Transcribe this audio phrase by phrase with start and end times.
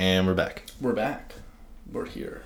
[0.00, 0.62] And we're back.
[0.80, 1.34] We're back.
[1.92, 2.40] We're here.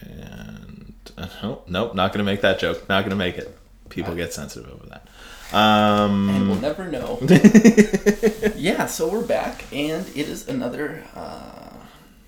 [0.00, 2.88] And uh, nope, nope, not gonna make that joke.
[2.88, 3.58] Not gonna make it.
[3.88, 5.08] People get sensitive over that.
[5.52, 7.18] Um, And we'll never know.
[8.56, 11.70] yeah, so we're back, and it is another uh,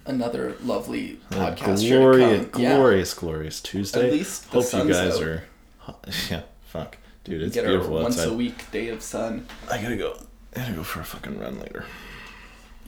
[0.05, 1.81] another lovely a podcast.
[1.81, 2.49] here to glorious.
[2.59, 2.75] Yeah.
[2.75, 4.09] glorious, glorious Tuesday.
[4.09, 5.23] At least the Hope you guys out.
[5.23, 5.45] are.
[6.29, 9.47] Yeah, fuck, dude, it's Get our beautiful once a week day of sun.
[9.71, 10.19] I gotta go.
[10.57, 11.85] I gotta go for a fucking run later.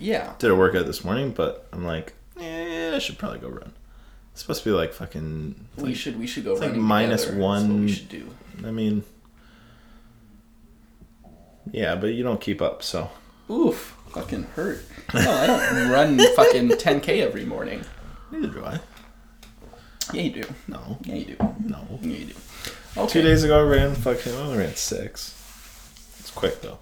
[0.00, 0.32] Yeah.
[0.38, 3.72] Did a workout this morning, but I'm like, yeah, I should probably go run.
[4.32, 5.54] It's supposed to be like fucking.
[5.76, 7.38] we like- should we should go it's like minus together.
[7.38, 8.26] That's what one- we should do.
[8.66, 9.04] I mean,
[11.72, 13.10] yeah, but you don't keep up, so.
[13.50, 14.82] Oof, fucking hurt.
[15.14, 17.82] No, I don't run fucking 10k every morning.
[18.30, 18.80] Neither do I.
[20.12, 20.48] Yeah, you do.
[20.68, 21.36] No, Yeah, you do.
[21.64, 21.86] no.
[22.00, 22.34] Yeah, you do.
[22.96, 23.12] Okay.
[23.12, 24.32] Two days ago, I ran fucking.
[24.32, 25.36] I only ran six.
[26.20, 26.78] It's quick though.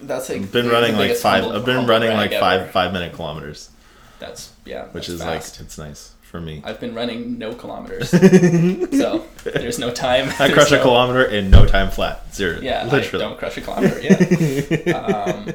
[0.00, 1.42] That's like I've been running like five.
[1.42, 2.70] humble- I've been running like five ever.
[2.70, 3.70] five minute kilometers,
[4.18, 4.84] That's yeah.
[4.86, 5.58] which that's is fast.
[5.58, 6.62] like it's nice for me.
[6.64, 10.28] I've been running no kilometers, so there's no time.
[10.38, 12.34] I crush a kilometer in no time flat.
[12.34, 12.60] Zero.
[12.60, 13.24] Yeah, literally.
[13.24, 14.00] I don't crush a kilometer.
[14.00, 14.92] Yeah.
[15.26, 15.54] um,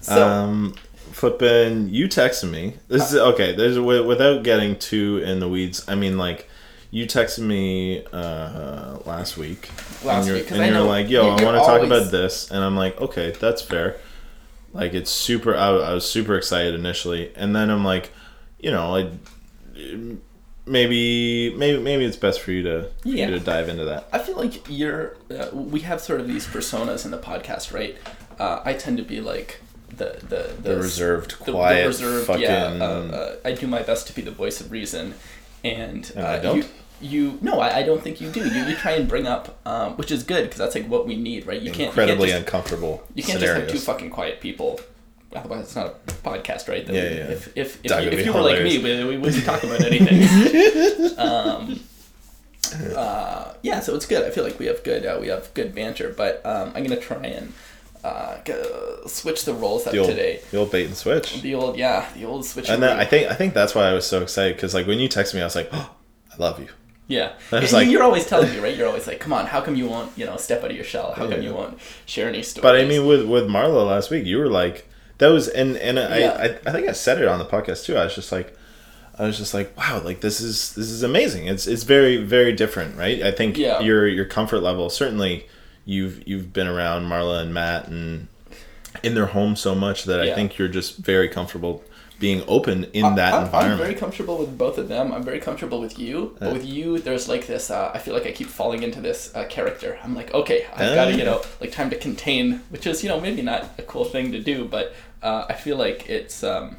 [0.00, 0.74] so um,
[1.88, 2.74] you texted me.
[2.88, 3.54] This is okay.
[3.54, 5.84] There's without getting too in the weeds.
[5.88, 6.48] I mean, like,
[6.90, 9.68] you texted me uh, last week.
[10.04, 12.10] Last and you're, week, and I you're like, "Yo, I want to talk always- about
[12.10, 13.96] this," and I'm like, "Okay, that's fair."
[14.72, 15.54] Like, it's super.
[15.56, 18.12] I, I was super excited initially, and then I'm like,
[18.60, 19.08] you know, like,
[20.66, 23.26] maybe, maybe, maybe it's best for you to for Yeah.
[23.28, 24.08] you to dive into that.
[24.12, 25.16] I feel like you're.
[25.30, 27.96] Uh, we have sort of these personas in the podcast, right?
[28.38, 32.26] Uh, I tend to be like the the the, The reserved, the- the quiet, reserved,
[32.26, 32.42] fucking.
[32.42, 35.14] Yeah, uh, uh, I do my best to be the voice of reason,
[35.64, 36.56] and, And uh, I don't?
[36.58, 36.64] You,
[37.00, 38.48] you no, I, I don't think you do.
[38.48, 41.16] You, you try and bring up, um, which is good because that's like what we
[41.16, 41.60] need, right?
[41.60, 43.70] You can't incredibly you can't just, uncomfortable you can't scenarios.
[43.70, 44.80] just have two fucking quiet people.
[45.34, 46.86] Otherwise, it's not a podcast, right?
[46.86, 47.30] That Yeah, yeah.
[47.30, 51.18] If if if, you, if you were like me, we, we wouldn't talk about anything.
[51.18, 51.80] um,
[52.96, 54.24] uh, yeah, so it's good.
[54.24, 57.00] I feel like we have good uh, we have good banter, but um, I'm gonna
[57.00, 57.52] try and
[58.04, 58.36] uh,
[59.06, 60.40] switch the roles up the old, today.
[60.50, 61.40] the old bait and switch.
[61.42, 62.68] The old yeah, the old switch.
[62.68, 64.98] And then I think I think that's why I was so excited because like when
[64.98, 65.90] you texted me, I was like, oh,
[66.32, 66.68] I love you.
[67.08, 68.76] yeah, I And like- you're always telling me right.
[68.76, 70.84] You're always like, come on, how come you won't you know step out of your
[70.84, 71.12] shell?
[71.12, 72.62] How come you won't share any stories?
[72.62, 75.98] But I mean, with with Marla last week, you were like, that was and and
[75.98, 76.32] I, Yeah.
[76.64, 77.96] I I think I said it on the podcast too.
[77.96, 78.56] I was just like,
[79.18, 81.46] I was just like, wow, like this is this is amazing.
[81.46, 83.22] It's it's very very different, right?
[83.22, 83.80] I think Yeah.
[83.80, 85.46] your your comfort level certainly.
[85.86, 88.26] You've you've been around Marla and Matt and
[89.02, 91.82] in their home so much that I think you're just very comfortable
[92.18, 93.80] being open in I- that I'm, environment.
[93.80, 95.12] I'm very comfortable with both of them.
[95.12, 96.52] I'm very comfortable with you, but Uh.
[96.54, 97.70] with you, there's like this.
[97.70, 99.98] Uh, I feel like I keep falling into this uh, character.
[100.02, 103.10] I'm like, okay, I've got to, you know, like time to contain, which is, you
[103.10, 106.42] know, maybe not a cool thing to do, but uh, I feel like it's.
[106.42, 106.78] Um,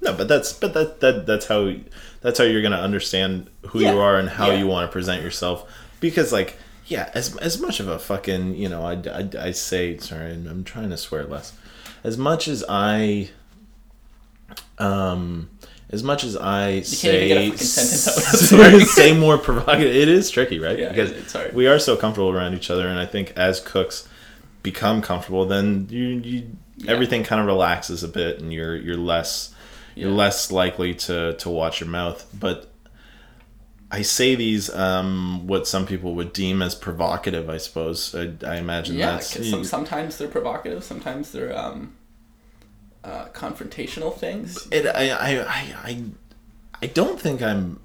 [0.00, 1.74] No, but that's but that, that that's how
[2.22, 3.92] that's how you're gonna understand who Yeah.
[3.92, 4.58] you are and how Yeah.
[4.60, 5.64] you want to present yourself.
[6.00, 6.56] Because like
[6.88, 10.64] yeah, as as much of a fucking you know I, I, I say sorry I'm,
[10.64, 11.52] trying to swear less.
[12.02, 13.30] As much as I
[14.78, 15.50] um
[15.90, 18.38] as much as I can't say even get a fucking sentence out.
[18.48, 18.80] Sorry.
[18.84, 20.78] say more provocative, it is tricky, right?
[20.78, 21.54] Yeah, because it's hard.
[21.54, 24.06] we are so comfortable around each other, and I think as cooks
[24.62, 26.92] become comfortable, then you, you Yeah.
[26.92, 29.54] everything kind of relaxes a bit, and you're you're less
[29.94, 32.26] you're less likely to to watch your mouth.
[32.38, 32.67] But
[33.90, 37.48] I say these um, what some people would deem as provocative.
[37.48, 41.94] I suppose I, I imagine yeah, that's some, sometimes they're provocative, sometimes they're um,
[43.02, 44.68] uh, confrontational things.
[44.70, 44.86] it.
[44.86, 46.02] I, I I
[46.82, 47.80] I don't think I'm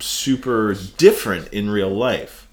[0.00, 2.46] super different in real life.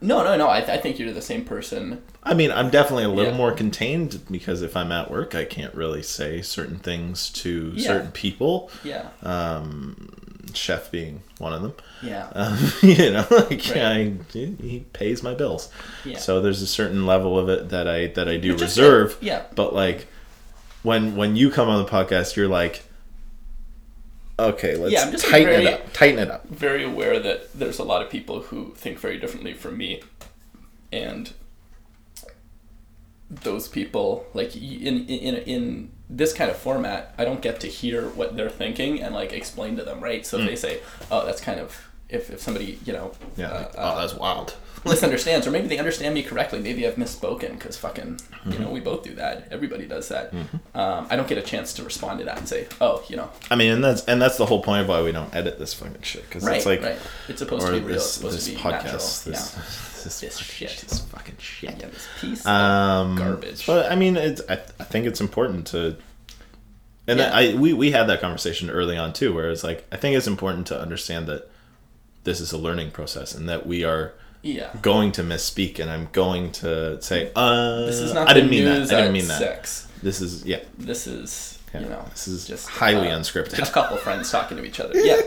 [0.00, 0.46] No, no, no.
[0.48, 2.02] I, I think you're the same person.
[2.22, 3.36] I mean, I'm definitely a little Yeah.
[3.36, 7.86] more contained because if I'm at work, I can't really say certain things to Yeah.
[7.88, 8.70] certain people.
[8.84, 11.74] Yeah, Um, chef being one of them.
[12.02, 13.76] yeah, Um, you know, like Right.
[13.76, 15.70] I, he pays my bills.
[16.04, 16.18] Yeah.
[16.18, 19.18] So there's a certain level of it that I that I do reserve.
[19.20, 19.26] good.
[19.26, 19.42] Yeah.
[19.54, 20.06] But like,
[20.82, 22.82] when when you come on the podcast, you're like,
[24.38, 25.92] okay, let's Yeah, tighten very- it up.
[25.92, 26.46] Tighten it up.
[26.48, 30.02] very aware that there's a lot of people who think very differently from me,
[30.92, 31.32] and
[33.30, 38.08] those people like in in in this kind of format, I don't get to hear
[38.08, 40.24] what they're thinking and like explain to them, right?
[40.24, 43.12] So if they say, "Oh, that's kind of," if if somebody you know.
[43.36, 43.48] Yeah.
[43.48, 44.56] uh, like, uh, oh, that's wild.
[44.84, 46.60] Misunderstands, or maybe they understand me correctly.
[46.60, 48.52] Maybe I've misspoken because fucking, Mm-hmm.
[48.52, 49.48] you know, we both do that.
[49.50, 50.32] Everybody does that.
[50.74, 53.30] Um, I don't get a chance to respond to that and say, "Oh, you know,
[53.50, 55.74] I mean, and that's and that's the whole point of why we don't edit this
[55.74, 56.98] fucking shit because right, it's like right."
[57.28, 57.88] It's supposed to be real.
[57.88, 58.92] this It's supposed this to be podcast natural.
[58.92, 59.62] this yeah.
[60.04, 60.84] this, This shit.
[60.88, 61.70] this fucking shit.
[61.80, 63.66] Yeah, this piece Um, of garbage.
[63.66, 65.96] But I mean, it's I, I think it's important to
[67.08, 67.30] And Yeah.
[67.34, 70.28] I we we had that conversation early on too, where it's like I think it's
[70.28, 71.50] important to understand that
[72.24, 74.70] this is a learning process and that we are yeah.
[74.82, 78.64] going to misspeak and I'm going to say, uh, This is not I didn't mean
[78.64, 78.82] that.
[78.92, 79.38] I didn't mean that.
[79.38, 79.88] six.
[80.02, 81.80] This is yeah, This is yeah.
[81.80, 83.58] you know this is just highly uh, unscripted.
[83.68, 84.94] a couple friends talking to each other.
[85.04, 85.20] Yeah.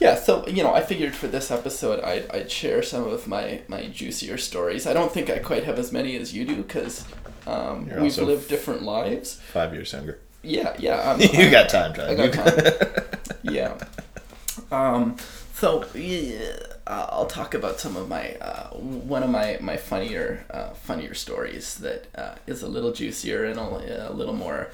[0.00, 3.60] Yeah, so you know, I figured for this episode, I'd, I'd share some of my,
[3.68, 4.84] my juicier stories.
[4.84, 7.04] I don't think I quite have as many as you do because
[7.46, 9.40] um, we've lived different lives.
[9.52, 10.18] Five years younger.
[10.42, 11.12] Yeah, yeah.
[11.12, 12.10] I'm, you I'm- got time, John.
[12.10, 12.72] I got time.
[13.44, 13.78] yeah.
[14.72, 15.16] Um,
[15.62, 16.56] so yeah,
[16.88, 21.14] uh, I'll talk about some of my uh, one of my my funnier uh, funnier
[21.14, 24.72] stories that uh, is a little juicier and a, a little more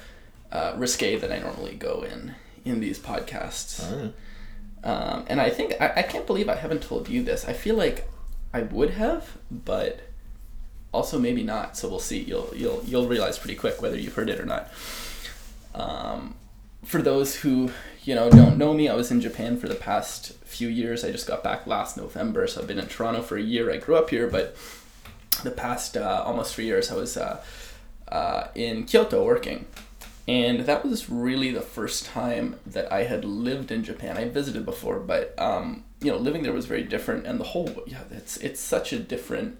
[0.51, 2.33] uh, risque than I normally go in
[2.65, 3.83] in these podcasts.
[4.83, 7.45] Um, and I think I, I can't believe I haven't told you this.
[7.45, 8.09] I feel like
[8.51, 9.99] I would have, but
[10.91, 11.77] also maybe not.
[11.77, 12.17] So we'll see.
[12.17, 14.71] You'll you'll you'll realize pretty quick whether you've heard it or not.
[15.75, 16.33] Um,
[16.83, 17.69] for those who
[18.05, 21.03] you know don't know me, I was in Japan for the past few years.
[21.03, 23.71] I just got back last November, so I've been in Toronto for a year.
[23.71, 24.55] I grew up here, but
[25.43, 27.41] the past uh, almost three years I was uh,
[28.07, 29.65] uh, in Kyoto working.
[30.27, 34.15] And that was really the first time that I had lived in Japan.
[34.15, 37.83] I visited before, but um, you know, living there was very different, and the whole
[37.87, 39.57] yeah, it's it's such a different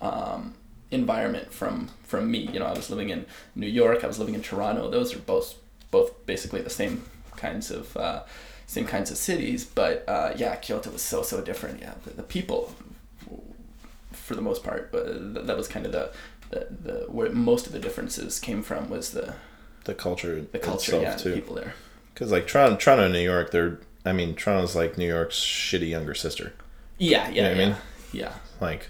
[0.00, 0.54] um,
[0.90, 2.48] environment from from me.
[2.50, 4.90] You know, I was living in New York, I was living in Toronto.
[4.90, 5.56] Those are both
[5.90, 7.04] both basically the same
[7.36, 8.22] kinds of uh,
[8.66, 11.80] same kinds of cities, but uh, yeah, Kyoto was so so different.
[11.80, 12.74] Yeah, the, the people,
[14.12, 16.10] for the most part, uh, th- that was kind of the,
[16.50, 19.34] the the where most of the differences came from was the
[19.84, 21.74] the culture, the culture, yeah, the people there.
[22.12, 23.78] Because like Toronto, Toronto, and New York, they're.
[24.04, 26.52] I mean, Toronto's like New York's shitty younger sister.
[26.96, 27.76] Yeah, yeah, know what I mean?
[28.12, 28.88] yeah, Like,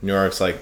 [0.00, 0.56] New York's like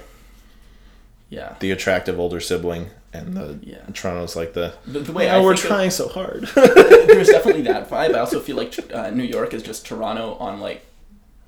[1.29, 1.55] yeah.
[1.59, 3.77] the attractive older sibling, and the Yeah.
[3.93, 4.73] Toronto's like the.
[4.85, 6.43] The, the way I we're trying so hard.
[6.55, 8.15] there's definitely that vibe.
[8.15, 10.85] I also feel like uh, New York is just Toronto on like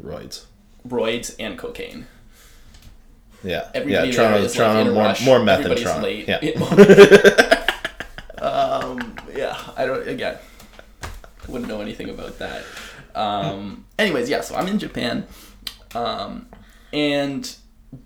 [0.02, 0.46] roids,
[0.88, 2.06] roids and cocaine.
[3.44, 3.70] Yeah.
[3.74, 4.16] Everybody yeah.
[4.16, 6.04] Toronto, is Toronto, like more, more meth than Toronto.
[6.04, 6.28] late.
[6.28, 6.38] Yeah.
[8.40, 10.08] um, yeah, I don't.
[10.08, 10.38] Again,
[11.48, 12.64] wouldn't know anything about that.
[13.14, 14.42] Um, anyways, yeah.
[14.42, 15.28] So I'm in Japan,
[15.94, 16.48] um,
[16.94, 17.56] and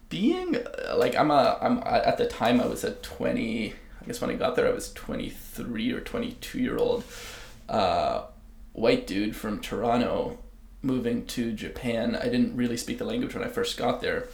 [0.10, 3.74] being uh, like I'm a I'm at the time I was a 20.
[4.02, 7.04] I guess when I got there I was 23 or 22 year old
[7.68, 8.24] uh,
[8.74, 10.38] white dude from Toronto
[10.82, 12.16] moving to Japan.
[12.16, 14.28] I didn't really speak the language when I first got there.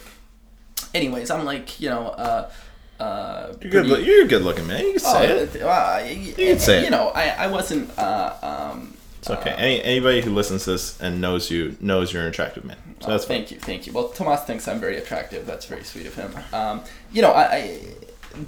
[0.94, 2.08] Anyways, I'm like you know.
[2.10, 2.52] Uh,
[3.00, 3.72] uh, You're good.
[3.72, 4.82] pretty- Look, you're a good looking man.
[4.86, 5.62] You can say Oh, it.
[5.62, 6.92] uh, you can say You it.
[6.92, 7.90] know, I, I wasn't.
[8.00, 8.95] Uh, um,
[9.26, 9.52] It's okay.
[9.58, 12.78] Any anybody who listens to this and knows you knows you're an attractive man.
[13.00, 13.38] So that's fine.
[13.40, 13.94] thank you, thank you.
[13.94, 15.46] Well, Tomas thinks I'm very attractive.
[15.48, 16.32] That's very sweet of him.
[16.54, 16.82] Um,
[17.12, 17.80] you know, I, I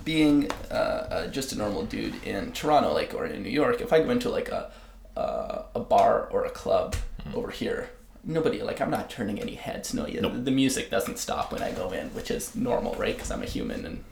[0.05, 3.91] being uh, uh, just a normal dude in Toronto, like or in New York, if
[3.91, 4.71] I go into like a
[5.15, 7.35] uh, a bar or a club Hmm.
[7.35, 7.89] over here.
[8.23, 9.93] Nobody like I'm not turning any heads.
[9.93, 10.43] No, yeah, Nope.
[10.43, 13.15] the music doesn't stop when I go in, which is normal, right?
[13.15, 14.03] Because I'm a human and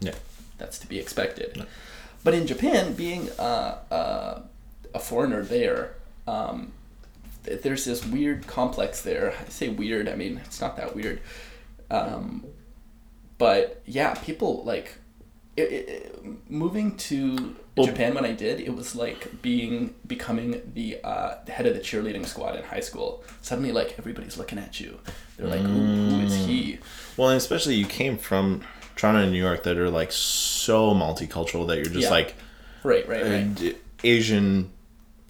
[0.00, 0.14] Yeah.
[0.58, 1.66] that's to be expected.
[2.22, 4.40] But in Japan, being uh, uh,
[4.94, 5.94] a foreigner there,
[6.26, 6.72] um,
[7.44, 9.34] there's this weird complex there.
[9.40, 11.20] I say weird, I mean, it's not that weird.
[11.90, 12.44] Um,
[13.38, 14.96] but yeah, people like
[15.56, 20.98] it, it, moving to Well- Japan when I did, it was like being becoming the
[21.04, 23.24] uh, the head of the cheerleading squad in high school.
[23.42, 25.00] Suddenly, like everybody's looking at you.
[25.36, 26.78] They're like, "Who, who is he?"
[27.16, 28.62] Well, and especially you came from
[28.96, 32.10] Toronto and New York that are like so multicultural that you're just Yeah.
[32.10, 32.34] like
[32.84, 33.76] Right, right, right.
[34.04, 34.70] Asian,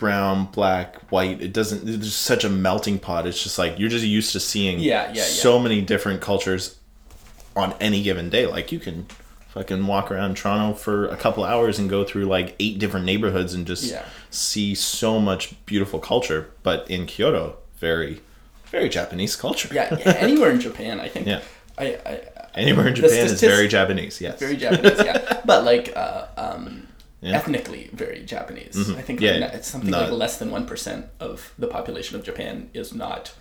[0.03, 1.41] brown, black, white.
[1.41, 1.87] It doesn't.
[1.87, 3.25] There's such a melting pot.
[3.25, 5.23] It's just like you're just used to seeing Yeah, yeah, yeah.
[5.23, 6.77] so many different cultures
[7.55, 8.47] on any given day.
[8.47, 9.07] Like you can
[9.51, 13.55] fucking walk around Toronto for a couple hours and go through like eight different neighborhoods
[13.55, 14.05] and just Yeah.
[14.31, 16.51] see so much beautiful culture.
[16.65, 18.21] But in Kyoto, very,
[18.73, 19.69] very Japanese culture.
[19.73, 21.27] yeah, anywhere in Japan, I think.
[21.29, 21.43] Yeah.
[21.79, 22.21] I, I
[22.55, 24.21] Anywhere in Japan is very Japanese.
[24.21, 24.39] Yes.
[24.39, 25.41] very Japanese, yeah.
[25.47, 26.87] But like uh, um,
[27.23, 27.37] Yeah.
[27.37, 28.91] ethnically very Japanese.
[28.91, 32.25] I think Yeah, like, it's something like less than one percent of the population of
[32.25, 33.33] Japan is not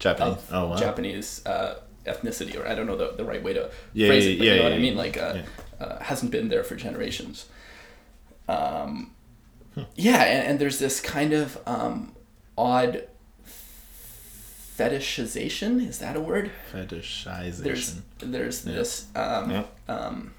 [0.00, 0.38] Japanese.
[0.50, 0.76] Oh wow.
[0.76, 4.38] Japanese uh, ethnicity, or I don't know the, the right way to Yeah, phrase it,
[4.38, 4.96] but you know what I mean.
[4.96, 5.42] Like, uh,
[5.78, 7.46] uh, hasn't been there for generations.
[8.48, 9.12] Um,
[9.74, 9.82] Hmm.
[9.94, 12.16] yeah, and, and there's this kind of um,
[12.56, 13.06] odd
[14.76, 15.86] fetishization.
[15.86, 16.50] Is that a word?
[16.72, 17.58] Fetishization.
[17.62, 20.32] there's there's this um, um,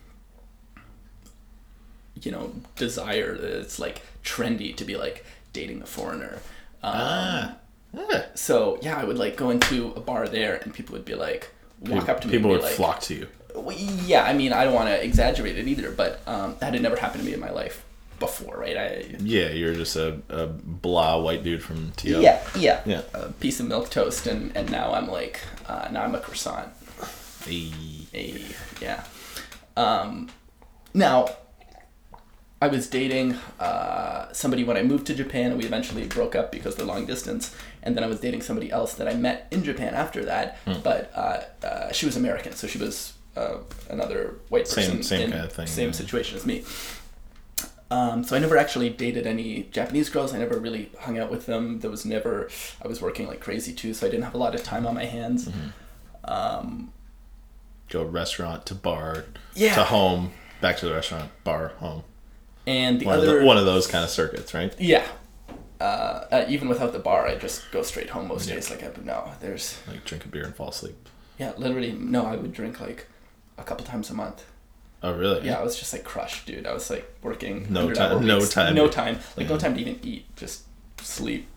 [2.21, 6.39] you know desire that it's like trendy to be like dating a foreigner
[6.83, 7.55] um, ah.
[7.93, 8.25] Yeah.
[8.35, 11.51] so yeah i would like go into a bar there and people would be like
[11.81, 13.27] walk up to me People would like, flock to you.
[13.55, 16.81] well, yeah i mean i don't want to exaggerate it either but um, that had
[16.81, 17.83] never happened to me in my life
[18.19, 18.75] before, right?
[18.75, 22.19] I Yeah, you're just a, a blah white dude from TO.
[22.21, 23.01] yeah yeah Yeah.
[23.13, 26.67] a piece of milk toast, and and now I'm like uh, now I'm a croissant.
[27.45, 27.71] Hey.
[28.13, 28.41] A
[28.81, 29.03] yeah.
[29.77, 30.29] Um,
[30.93, 31.29] now,
[32.61, 36.51] I was dating uh, somebody when I moved to Japan, and we eventually broke up
[36.51, 37.55] because of the long distance.
[37.83, 40.73] And then I was dating somebody else that I met in Japan after that, Hmm.
[40.83, 45.21] but uh, uh, she was American, so she was uh, another white Same- person same
[45.21, 45.91] in kind of thing, same yeah.
[45.93, 46.63] situation as me.
[47.91, 50.33] Um, so I never actually dated any Japanese girls.
[50.33, 51.79] I never really hung out with them.
[51.79, 52.49] There was never.
[52.83, 54.93] I was working like crazy too, so I didn't have a lot of time on
[54.93, 55.47] my hands.
[55.47, 56.31] Mm-hmm.
[56.31, 56.93] Um,
[57.89, 59.25] Go restaurant to bar
[59.55, 59.73] Yeah.
[59.73, 62.03] to home, back to the restaurant, bar, home.
[62.69, 64.73] And the One, other of, the, one of those kind of circuits, right?
[64.79, 65.05] Yeah.
[65.81, 65.83] Uh,
[66.31, 68.69] uh, even without the bar, I just go straight home most days.
[68.69, 70.97] Like I no, there's Like drink a beer and fall asleep.
[71.37, 72.25] yeah, literally no.
[72.25, 73.07] I would drink like
[73.57, 74.43] a couple times a month.
[75.01, 75.45] Oh, really?
[75.47, 76.67] Yeah, I was just like crushed, dude.
[76.67, 78.75] I was like working No time- no time.
[78.75, 80.63] no time, like no time to even eat, just
[80.99, 81.47] sleep.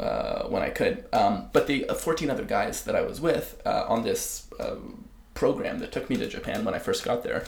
[0.00, 3.60] Uh, when I could, um, but the uh, fourteen other guys that I was with
[3.64, 4.74] uh, on this uh,
[5.34, 7.44] program that took me to Japan when I first got there,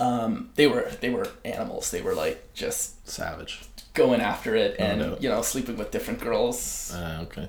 [0.00, 1.90] um, they were they were animals.
[1.90, 3.60] They were like just Savage.
[3.94, 5.16] going after it and no.
[5.20, 7.48] you know sleeping with different girls Uh, okay.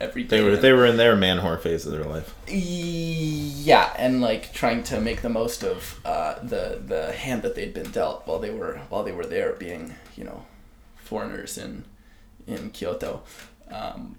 [0.00, 0.36] every day.
[0.38, 2.34] They were they were in their man whore phase of their life.
[2.48, 7.74] yeah, and like trying to make the most of uh, the the hand that they'd
[7.74, 10.44] been dealt while they were while they were there, being you know
[10.96, 11.84] foreigners in
[12.46, 13.22] in Kyoto.
[13.70, 14.16] Um,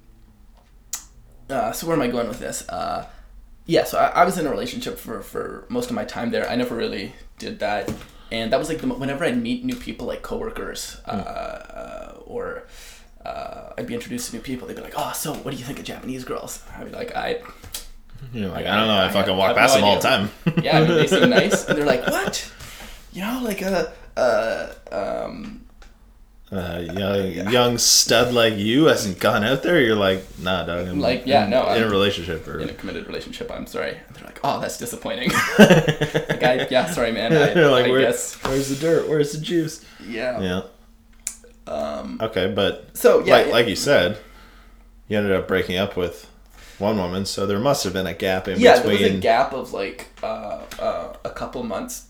[1.49, 2.67] uh, so where am I going with this?
[2.69, 3.07] Uh,
[3.69, 6.45] yeah, so I, I was in a relationship for for most of my time there.
[6.49, 7.83] I never really did that,
[8.31, 11.11] and that was like the whenever I'd meet new people, like coworkers, uh,
[11.81, 12.45] uh, or
[13.25, 14.67] uh, I'd be introduced to new people.
[14.67, 17.15] They'd be like, "Oh, so what do you think of Japanese girls?" I'd be like,
[17.15, 17.41] "I."
[18.33, 18.93] You're like, I- I don't know.
[18.95, 20.29] I, I fucking walk past no them all the time.
[20.65, 22.51] yeah, I mean, they seem nice, and they're like, "What?"
[23.13, 25.61] You know, like a, uh, um,
[26.51, 29.79] uh, young, young stud like you hasn't gone out there.
[29.81, 30.87] You're like, nah, dog.
[30.87, 33.51] I'm Like, yeah, in, no, in a I'm- relationship or in a committed relationship.
[33.51, 33.91] I'm sorry.
[34.07, 35.29] And they're like, "Oh, that's disappointing."
[35.59, 37.33] like, I, yeah, sorry, man.
[37.33, 39.07] I, You're like, I Where, guess, where's the dirt?
[39.07, 39.85] Where's the juice?
[40.07, 40.39] yeah.
[40.41, 40.61] Yeah.
[41.67, 44.17] Um, Okay, but so yeah, like it- like you said,
[45.07, 46.27] you ended up breaking up with
[46.79, 48.63] one woman, so there must have been a gap in between.
[48.65, 52.05] yeah, there was a gap of like uh, uh, a couple months.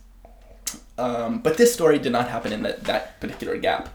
[0.97, 3.89] Um, but this story did not happen in that, that particular gap.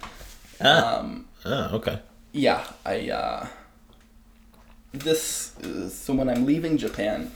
[0.60, 0.98] Ah.
[0.98, 1.98] Um, oh, okay.
[2.32, 3.46] yeah, I uh,
[4.92, 7.30] this is, so when I'm leaving Japan,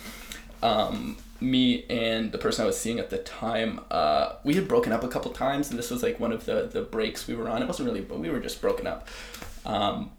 [0.63, 4.93] um, me and the person I was seeing at the time, uh, we had broken
[4.93, 7.49] up a couple times, and this was like one of the the breaks we were
[7.49, 7.63] on.
[7.63, 9.09] It wasn't really, but we were just broken up.
[9.67, 10.11] Um,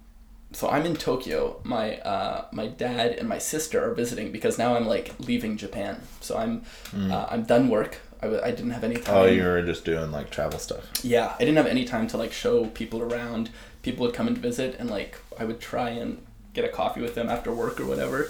[0.52, 1.60] so I'm in Tokyo.
[1.64, 6.02] My uh, my dad and my sister are visiting because now I'm like leaving Japan.
[6.22, 6.64] So I'm
[7.12, 8.00] uh, I'm done work.
[8.22, 9.16] I, w- I didn't have any time.
[9.16, 10.86] Oh, you were just doing like travel stuff.
[11.04, 13.50] Yeah, I didn't have any time to like show people around.
[13.82, 16.22] People would come and visit, and like I would try and
[16.54, 18.30] get a coffee with them after work or whatever.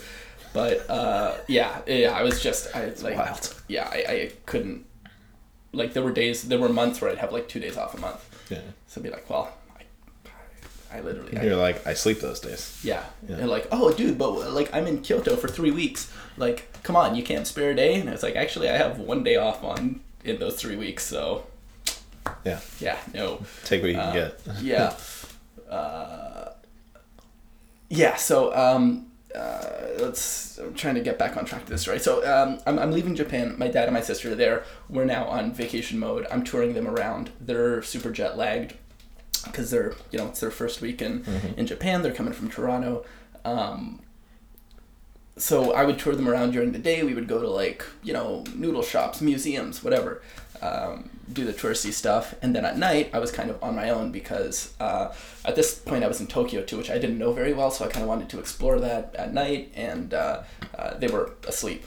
[0.53, 3.55] But uh, yeah, yeah, I was just I like wild.
[3.67, 4.86] yeah, I, I couldn't
[5.74, 8.00] like there were days there were months where I'd have like two days off a
[8.00, 8.25] month.
[8.50, 8.62] Yeah.
[8.88, 9.53] So I'd be like, well,
[10.91, 12.79] I, I literally I, You're like, I sleep those days.
[12.84, 13.03] yeah.
[13.27, 13.38] Yeah.
[13.38, 16.12] And like, oh, dude, but like, I'm in Kyoto for three weeks.
[16.38, 18.00] Like, come on, you can't spare a day.
[18.00, 21.03] And it's like, actually, I have one day off on in those three weeks.
[21.05, 21.46] So,
[22.46, 22.60] Yeah.
[22.79, 24.41] yeah, no, Take what you can Uh, get.
[24.62, 24.93] yeah,
[25.74, 26.51] uh,
[27.89, 28.15] yeah.
[28.15, 29.63] So, um, uh,
[30.00, 30.58] let's.
[30.58, 32.00] I'm trying to get back on track to this story.
[32.00, 33.55] So, um, I'm I'm leaving Japan.
[33.58, 34.63] My dad and my sister are there.
[34.89, 36.25] We're now on vacation mode.
[36.31, 37.29] I'm touring them around.
[37.39, 38.74] They're super jet lagged
[39.46, 41.24] because they're you know it's their first week in
[41.58, 42.01] in Japan.
[42.01, 43.05] They're coming from Toronto.
[43.46, 44.01] Um,
[45.38, 47.01] so I would tour them around during the day.
[47.03, 50.22] We would go to like you know noodle shops, museums, whatever,
[50.62, 53.89] um, do the touristy stuff, and then at night I was kind of on my
[53.89, 55.13] own because uh,
[55.46, 57.72] at this point I was in Tokyo too, which I didn't know very well.
[57.72, 60.43] So I kind of wanted to explore that at night, and uh,
[60.77, 61.86] uh, they were asleep.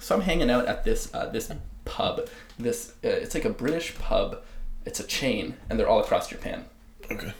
[0.00, 1.50] So I'm hanging out at this uh, this
[1.84, 2.28] pub.
[2.58, 4.42] This uh, it's like a British pub.
[4.84, 6.64] It's a chain, and they're all across Japan.
[7.10, 7.32] Okay.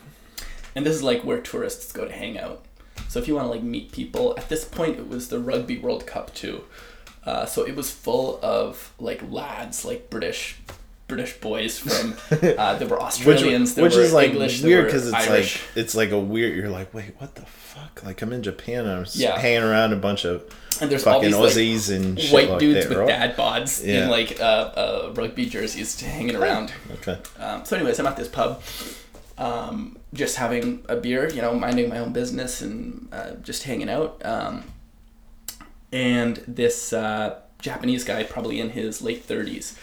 [0.75, 2.65] And this is like where tourists go to hang out.
[3.09, 5.79] So if you want to like meet people, at this point it was the Rugby
[5.79, 6.65] World Cup too.
[7.25, 10.57] Uh, so it was full of like lads, like British
[11.09, 14.71] British boys from uh, there were Which, Australians, there which were is like English, there
[14.71, 15.61] weird because it's Irish.
[15.63, 16.57] like it's like a weird.
[16.57, 18.03] You're like, wait, what the fuck?
[18.05, 18.87] Like I'm in Japan.
[18.87, 19.39] and I'm Yeah.
[19.39, 20.43] hanging around a bunch of
[20.81, 23.09] and there's all fucking these like, Aussies and shit white like dudes that, with right?
[23.09, 24.05] dad bods Yeah.
[24.05, 26.73] in like uh, uh, rugby jerseys hanging around.
[26.95, 27.19] Okay.
[27.39, 28.63] Um, so, anyways, I'm at this pub,
[29.39, 33.91] um, just having a beer, you know, minding my own business and uh, just hanging
[33.91, 34.21] out.
[34.25, 34.65] Um,
[35.93, 39.77] and this uh, Japanese guy, probably in his late 30s,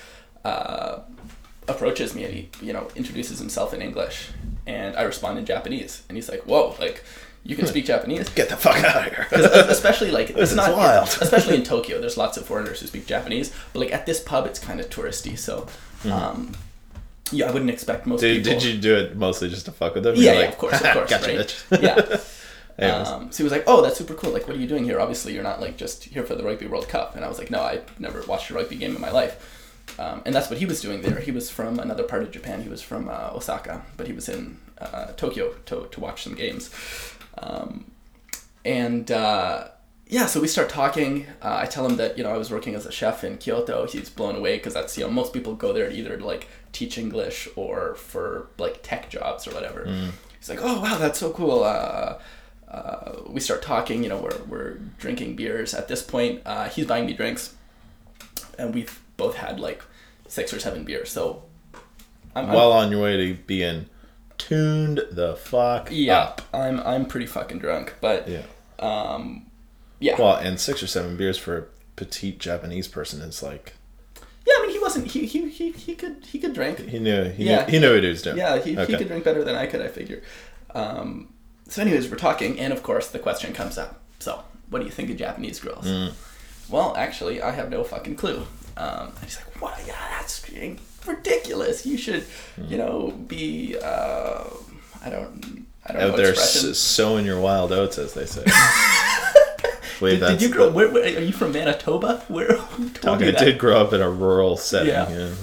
[0.46, 1.00] uh,
[1.68, 4.30] approaches me and he you know introduces himself in English,
[4.66, 7.04] and I respond in Japanese, and he's like, "Whoa, like."
[7.46, 8.28] You can speak Japanese.
[8.30, 9.28] Get the fuck out of here.
[9.32, 11.08] especially like it's not wild.
[11.22, 12.00] especially in Tokyo.
[12.00, 14.90] There's lots of foreigners who speak Japanese, but like at this pub, it's kind of
[14.90, 15.38] touristy.
[15.38, 15.66] So,
[16.12, 16.52] um,
[17.32, 18.60] yeah, I wouldn't expect most Did, people.
[18.60, 20.16] did you do it mostly just to fuck with them?
[20.18, 21.38] Yeah, yeah, of course, of course, gotcha,
[21.72, 21.82] right?
[21.82, 23.02] yeah.
[23.04, 24.32] Um, so he was like, "Oh, that's super cool.
[24.32, 25.00] Like, what are you doing here?
[25.00, 27.50] Obviously, you're not like just here for the Rugby World Cup." And I was like,
[27.50, 29.56] "No, I never watched a rugby game in my life."
[30.00, 31.20] Um, and that's what he was doing there.
[31.20, 32.64] He was from another part of Japan.
[32.64, 36.36] He was from uh, Osaka, but he was in uh, Tokyo to to watch some
[36.36, 36.72] games.
[37.38, 37.92] Um,
[38.64, 39.68] and uh,
[40.08, 41.26] yeah, so we start talking.
[41.42, 43.88] Uh, I tell him that you know I was working as a chef in Kyoto.
[43.88, 46.98] He's blown away because that's you know most people go there either to like teach
[46.98, 49.84] English or for like tech jobs or whatever.
[50.40, 51.64] He's like, oh wow, that's so cool.
[51.66, 52.20] Uh,
[52.70, 54.02] uh, we start talking.
[54.04, 55.74] You know, we're we're drinking beers.
[55.74, 57.54] At this point, uh, he's buying me drinks,
[58.58, 59.84] and we've both had like
[60.30, 61.12] six or seven beers.
[61.12, 61.44] So
[62.36, 63.88] I'm, I'm- Well on your way to being
[64.38, 66.42] tuned the fuck yeah, up.
[66.54, 68.44] I'm I'm pretty fucking drunk, but Yeah.
[68.80, 69.48] um,
[70.00, 70.16] yeah.
[70.18, 71.64] Well, and six or seven beers for a
[71.98, 73.74] petite Japanese person is like
[74.48, 75.08] Yeah, I mean, he wasn't.
[75.08, 76.80] He he he, he could he could drink.
[76.80, 77.66] he knew he Yeah.
[77.66, 78.38] knew he knew what he was doing.
[78.38, 78.98] Yeah, he, he Okay.
[78.98, 79.82] could drink better than I could.
[79.82, 80.22] I figure.
[80.74, 81.34] Um,
[81.68, 84.00] so, anyways, we're talking, and of course, the question comes up.
[84.20, 85.86] So, what do you think of Japanese girls?
[85.86, 86.14] Mm.
[86.70, 88.46] Well, actually, I have no fucking clue.
[88.80, 89.80] Um, and he's like, "What?
[89.86, 90.44] Yeah, that's
[91.06, 91.86] ridiculous.
[91.86, 92.26] You should,
[92.68, 93.78] you know, be.
[93.82, 94.44] Uh,
[95.04, 95.68] I don't.
[95.86, 98.44] I don't Out know there s- sowing your wild oats, as they say.
[100.02, 100.70] Wait, Did, did you grow?
[100.70, 102.24] Where, where, are you from Manitoba?
[102.30, 102.48] Where?
[102.96, 104.90] Told I did grow up in a rural setting.
[104.90, 105.10] Yeah.
[105.10, 105.34] Yeah.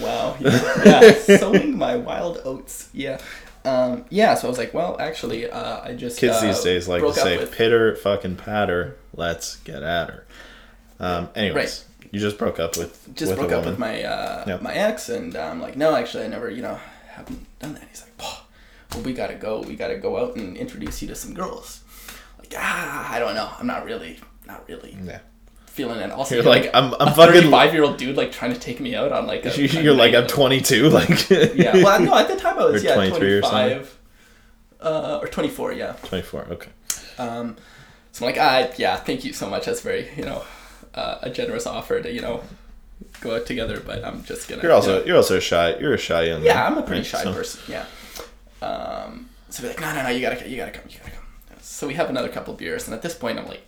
[0.00, 0.36] Wow.
[0.40, 2.88] Yeah, yeah, sowing my wild oats.
[2.92, 3.20] Yeah.
[3.64, 6.88] Um, yeah, so I was like, well, actually, uh, I just Kids uh, these days
[6.88, 10.26] like to say with- pitter fucking patter, let's get at her.
[10.98, 14.62] Um, anyways, you just broke up with just with broke up with my uh, Yep.
[14.62, 17.84] my ex, and I'm like, no, actually, I never, you know, haven't done that.
[17.90, 19.60] He's like, well, we gotta go.
[19.62, 21.80] We gotta go out and introduce you to some girls.
[22.38, 23.50] Like, ah, I don't know.
[23.58, 25.20] I'm not really, not really yeah.
[25.66, 26.10] feeling it.
[26.10, 28.80] Also, You're like, I'm- I'm a fucking- 35 year old dude like trying to take
[28.80, 31.76] me out on like a, You're like I'm 22, like Yeah.
[31.82, 33.98] Well, no, at the time I was yeah 23 or 25.
[34.80, 35.92] Uh, or 24, yeah.
[36.04, 36.40] 24.
[36.52, 36.70] Okay.
[37.18, 37.56] Um,
[38.12, 39.66] so I'm like, ah, yeah, thank you so much.
[39.66, 40.42] That's very, you know,
[40.94, 42.42] uh, a generous offer to, you know,
[43.20, 43.80] go out together.
[43.80, 44.62] But I'm just gonna.
[44.62, 45.76] You're also you know- you're also shy.
[45.78, 46.42] You're a shy young.
[46.42, 47.06] yeah, I'm a pretty right?
[47.06, 47.60] shy So- person.
[47.68, 47.84] Yeah.
[48.62, 51.24] Um, so we're like, no, no, no, you gotta, you gotta come, you gotta come.
[51.62, 53.62] So we have another couple beers, and at this point, I'm like,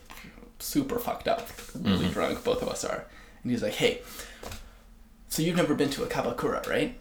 [0.59, 2.11] super fucked up, really Mm-hmm.
[2.13, 2.45] drunk.
[2.45, 3.05] Both of us are,
[3.43, 4.03] and he's like, hey.
[5.29, 6.99] So you've never been to a kabakura, right?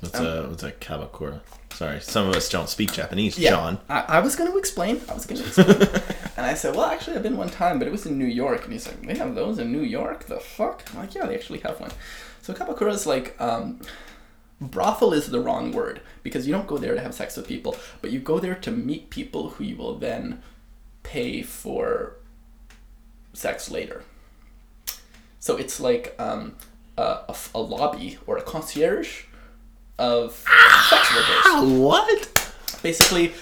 [0.00, 1.40] What's Um, a what's a kabakura?
[1.72, 3.38] Sorry, some of us don't speak Japanese.
[3.38, 3.50] Yeah.
[3.50, 3.78] John.
[3.88, 5.00] I, I was going to explain.
[5.10, 6.02] I was going to explain.
[6.36, 8.64] and I said, well, actually, I've been one time, but it was in New York.
[8.64, 10.24] And he's like, they have those in New York?
[10.24, 10.84] The fuck?
[10.92, 11.90] I'm like, yeah, they actually have one.
[12.40, 13.80] So Kabakura is like, um,
[14.60, 17.76] brothel is the wrong word because you don't go there to have sex with people,
[18.00, 20.42] but you go there to meet people who you will then
[21.02, 22.16] pay for
[23.34, 24.02] sex later.
[25.40, 26.56] So it's like um,
[26.96, 29.24] a, a a lobby or a concierge
[29.98, 30.32] of
[30.88, 32.52] sex workers ah, What?
[32.82, 33.32] basically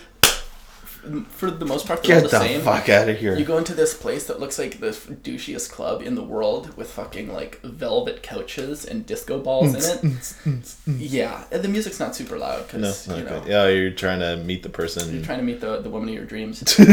[1.28, 2.60] for the most part they're all Get the, the same.
[2.62, 3.36] fuck out of here.
[3.36, 6.90] you go into this place that looks like the douchiest club in the world with
[6.90, 10.48] fucking like velvet couches and disco balls in mm, it.
[10.48, 13.34] Mm, mm, yeah and the music's not super loud No, because you know.
[13.36, 13.50] okay.
[13.50, 16.14] yeah, you're trying to meet the person, you're trying to meet the, the woman of
[16.14, 16.62] your dreams.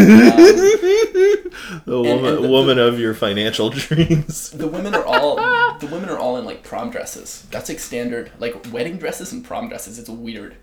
[1.71, 4.49] Um, the woman, and the- woman of your financial dreams.
[4.51, 5.35] the women are all
[5.79, 7.45] the women are all in like prom dresses.
[7.51, 9.99] That's like standard like wedding dresses and prom dresses.
[9.99, 10.55] It's weird.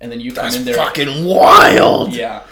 [0.00, 0.74] And then you come That's in there.
[0.74, 2.12] fucking wild.
[2.12, 2.42] yeah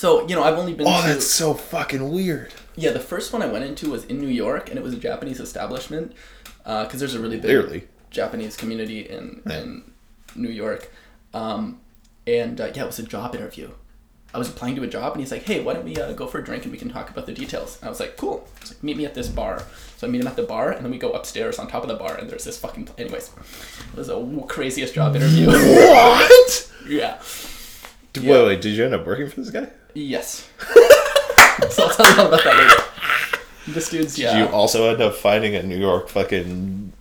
[0.00, 2.52] so you know i've only been Oh, to that's so fucking weird.
[2.76, 5.02] Yeah, the first one I went into was in New York, and it was a
[5.08, 6.12] Japanese establishment
[6.64, 7.80] because there's a really big Clearly.
[8.10, 9.58] Japanese community in, Yeah.
[9.60, 9.68] in
[10.34, 10.90] New York.
[11.34, 11.80] Um,
[12.26, 13.68] and uh, yeah, it was a job interview.
[14.32, 16.26] I was applying to a job, and he's like, "Hey, why don't we uh, go
[16.26, 18.48] for a drink and we can talk about the details?" And I was like, "Cool."
[18.60, 19.62] He's like, "Meet me at this bar."
[19.98, 21.88] So I meet him at the bar, and then we go upstairs on top of
[21.88, 22.88] the bar, and there's this fucking.
[22.96, 23.30] Anyways,
[23.92, 25.46] it was the craziest job interview.
[25.50, 26.70] What?
[26.88, 27.18] yeah.
[28.14, 28.44] Wait, Yeah.
[28.46, 29.68] wait, did you end up working for this guy?
[29.94, 30.48] Yes.
[31.70, 32.90] so I'll tell you all about that later.
[33.68, 34.36] This dude's yeah.
[34.36, 36.92] Did you also end up finding a New York fucking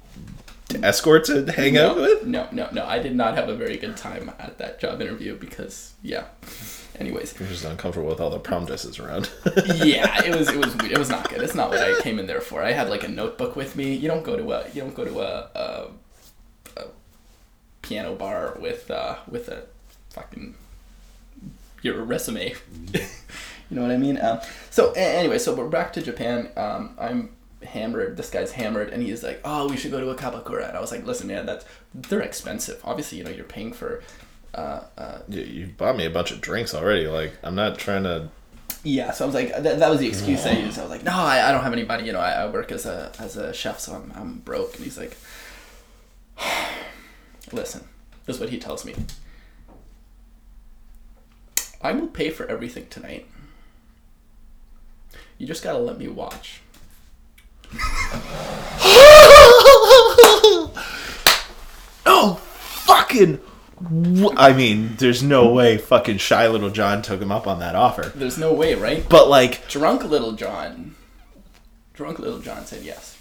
[0.83, 2.25] escort to hang out with?
[2.25, 2.85] No, no, no.
[2.85, 6.25] I did not have a very good time at that job interview because, yeah.
[6.99, 9.31] Anyways, You're just uncomfortable with all the prom dresses around.
[9.75, 10.75] yeah, it was it was.
[10.83, 11.41] It was not good.
[11.41, 12.61] It's not what I came in there for.
[12.61, 13.95] I had like a notebook with me.
[13.95, 15.87] You don't go to a you don't go to a, a,
[16.75, 16.85] a
[17.81, 19.63] piano bar with uh, with a
[20.09, 20.55] fucking
[21.81, 22.55] your resume.
[22.93, 23.01] you
[23.71, 24.19] know what I mean?
[24.21, 24.39] Um,
[24.69, 26.49] so a- anyway, so we're back to Japan.
[26.57, 27.29] Um, I'm
[27.63, 28.17] hammered.
[28.17, 30.81] This guy's hammered, and he's like, "Oh, we should go to a Kabakura." And I
[30.81, 32.79] was like, "Listen, man, that's they're expensive.
[32.83, 34.01] Obviously, you know, you're paying for."
[34.55, 37.07] Uh, uh, You, you bought me a bunch of drinks already.
[37.07, 38.29] Like I'm not trying to.
[38.83, 40.79] yeah, so I was like, that, that was the excuse I used.
[40.79, 42.05] I was like, no, I, I don't have any money.
[42.07, 44.75] You know, I, I work as a as a chef, so I'm I'm broke.
[44.75, 45.15] And he's like,
[47.51, 47.87] listen,
[48.25, 48.95] this is what he tells me.
[51.81, 53.27] I will pay for everything tonight.
[55.37, 56.61] You just gotta let me watch.
[62.05, 62.41] oh,
[62.85, 63.39] fucking.
[64.35, 68.11] I mean, there's no way fucking shy little John took him up on that offer.
[68.13, 69.07] There's no way, right?
[69.07, 70.95] But like, Drunk little John.
[71.93, 73.15] Drunk little John said yes.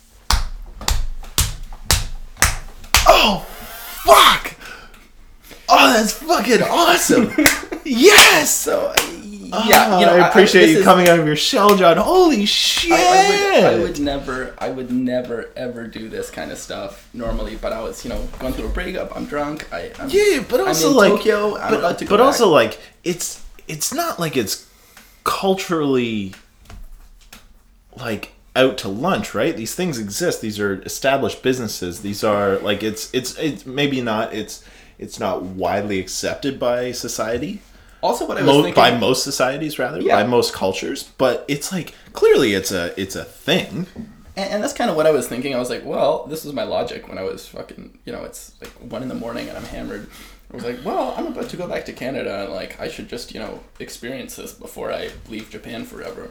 [3.06, 3.46] oh,
[4.04, 4.54] fuck!
[5.68, 7.30] Oh, that's fucking awesome!
[7.88, 8.54] yes!
[8.54, 8.94] So uh,
[9.52, 11.96] ah, yeah, you know, I appreciate this you is- coming out of your shell, John.
[11.96, 12.92] Holy shit!
[12.92, 17.08] I, I, would, I would never, I would never ever do this kind of stuff
[17.14, 17.56] normally.
[17.56, 19.16] But I was, you know, going through a breakup.
[19.16, 19.72] I'm drunk.
[19.72, 21.56] I, I'm, Yeah, but also like, Tokyo.
[21.56, 22.26] I'm but, about to go but back.
[22.26, 24.68] also like, it's it's not like it's
[25.24, 26.34] culturally
[27.96, 29.56] like out to lunch, right?
[29.56, 30.40] These things exist.
[30.40, 32.00] These are established businesses.
[32.02, 34.64] These are like it's it's it's maybe not it's
[34.98, 37.60] it's not widely accepted by society.
[38.00, 40.16] Also, what I was Mo- thinking, by most societies rather Yeah.
[40.22, 43.86] by most cultures but it's like clearly it's a it's a thing
[44.36, 45.52] and, and that's kind of what I was thinking.
[45.54, 48.52] I was like, well, this is my logic when I was fucking, you know, it's
[48.60, 50.08] like one in the morning and I'm hammered.
[50.52, 53.08] I was like, well, I'm about to go back to Canada and like I should
[53.08, 56.30] just, you know, experience this before I leave Japan forever.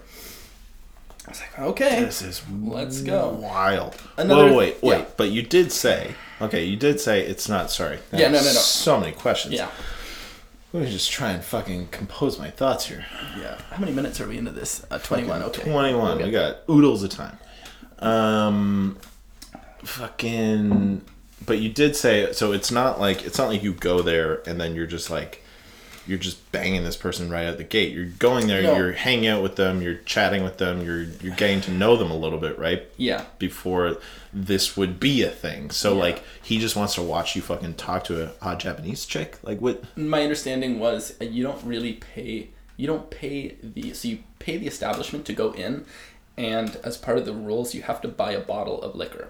[1.27, 3.27] I was like, okay, this is let's go.
[3.29, 5.05] wild Another- Whoa, wait wait yeah.
[5.17, 8.51] but you did say okay you did say it's not sorry Yeah, no, no, no.
[8.51, 9.69] so many questions Yeah,
[10.73, 13.05] let me just try and fucking compose my thoughts here
[13.39, 13.57] yeah.
[13.71, 14.85] How many minutes are we into this?
[14.91, 15.43] Uh, 21.
[15.43, 15.69] Okay.
[15.71, 16.25] 21 Okay.
[16.25, 17.37] we got oodles of time
[17.99, 18.97] um
[19.83, 21.01] fucking
[21.45, 24.59] but you did say so it's not like it's not like you go there and
[24.59, 25.43] then you're just like
[26.07, 28.75] you're just banging this person right out the gate you're going there No.
[28.77, 32.09] you're hanging out with them you're chatting with them you're you're getting to know them
[32.11, 33.25] a little bit right Yeah.
[33.39, 33.97] before
[34.33, 35.99] this would be a thing so Yeah.
[35.99, 39.59] like he just wants to watch you fucking talk to a hot japanese chick like
[39.61, 44.19] what my understanding was uh, you don't really pay you don't pay the so you
[44.39, 45.85] pay the establishment to go in
[46.37, 49.29] and as part of the rules you have to buy a bottle of liquor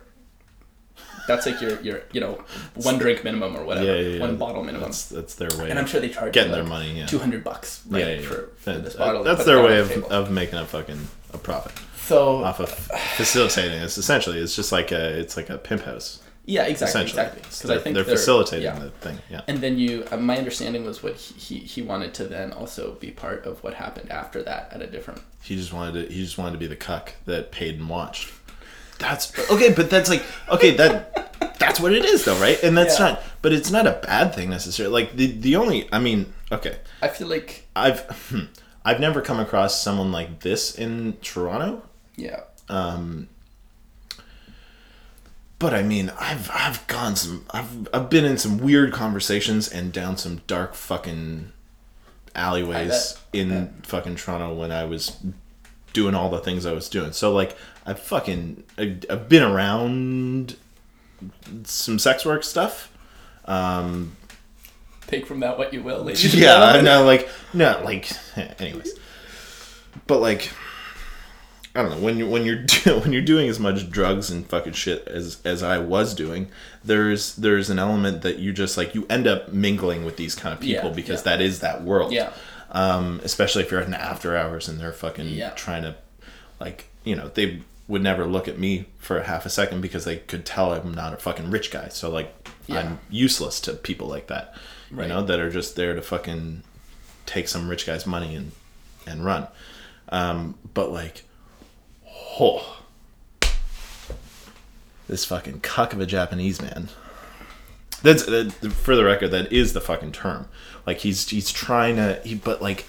[1.27, 2.43] that's like your your you know
[2.75, 4.19] one drink minimum or whatever yeah, yeah, yeah.
[4.19, 6.65] one bottle minimum that's that's their way and i'm sure they charge getting you, their
[6.65, 8.27] money yeah 200 bucks right, yeah, yeah, yeah.
[8.27, 10.09] for, for this bottle that's their way of, table.
[10.09, 11.73] of making a fucking a profit
[12.07, 12.69] so off of
[13.17, 13.97] facilitating this.
[13.97, 16.21] Essentially, it's just like a it's like a pimp house.
[16.45, 18.79] yeah exactly exactly because they're, i think they're facilitating yeah.
[18.79, 19.17] the thing.
[19.29, 22.53] Yeah, And then you, uh, my understanding was what he, he he wanted to then
[22.53, 25.21] also be part of what happened after that at a different.
[25.43, 28.31] he just wanted to he just wanted to be the cuck that paid and watched.
[28.99, 32.61] That's okay, but that's like okay that that's what it is though, right?
[32.63, 33.05] And that's Yeah.
[33.09, 34.91] not, but it's not a bad thing necessarily.
[35.03, 38.45] Like the the only, I mean, okay, I feel like I've hmm,
[38.83, 41.83] I've never come across someone like this in Toronto.
[42.15, 43.27] yeah, Um.
[45.59, 49.91] But I mean, I've I've gone some I've I've been in some weird conversations and
[49.91, 51.51] down some dark fucking
[52.35, 55.17] alleyways in fucking Toronto when I was
[55.93, 57.11] doing all the things I was doing.
[57.11, 57.57] So like
[57.87, 60.57] I've fucking I've been around
[61.63, 62.91] some sex work stuff.
[65.07, 66.03] take from that what you will.
[66.03, 68.09] ladies Yeah, no, like no, like
[68.59, 68.93] anyways.
[70.05, 70.51] But like
[71.75, 74.45] I don't know when you when you're do, when you're doing as much drugs and
[74.47, 76.49] fucking shit as as I was doing,
[76.83, 80.53] there's there's an element that you just like you end up mingling with these kind
[80.53, 81.35] of people Yeah, because yeah.
[81.37, 82.11] that is that world.
[82.11, 82.33] Yeah.
[82.69, 85.51] Um, especially if you're at the after hours and they're fucking Yeah.
[85.51, 85.95] trying to,
[86.59, 90.03] like you know they would never look at me for a half a second because
[90.05, 91.87] they could tell I'm not a fucking rich guy.
[91.89, 92.33] So like
[92.67, 92.79] Yeah.
[92.79, 94.53] I'm useless to people like that.
[94.91, 95.07] Right.
[95.07, 96.63] You know that are just there to fucking
[97.25, 98.51] take some rich guy's money and
[99.05, 99.47] and run.
[100.09, 101.23] Um, but like,
[102.39, 102.81] oh,
[105.07, 106.89] this fucking cuck of a Japanese man.
[108.03, 109.29] That's that, for the record.
[109.31, 110.47] That is the fucking term.
[110.85, 112.21] Like he's he's trying to.
[112.23, 112.85] He but like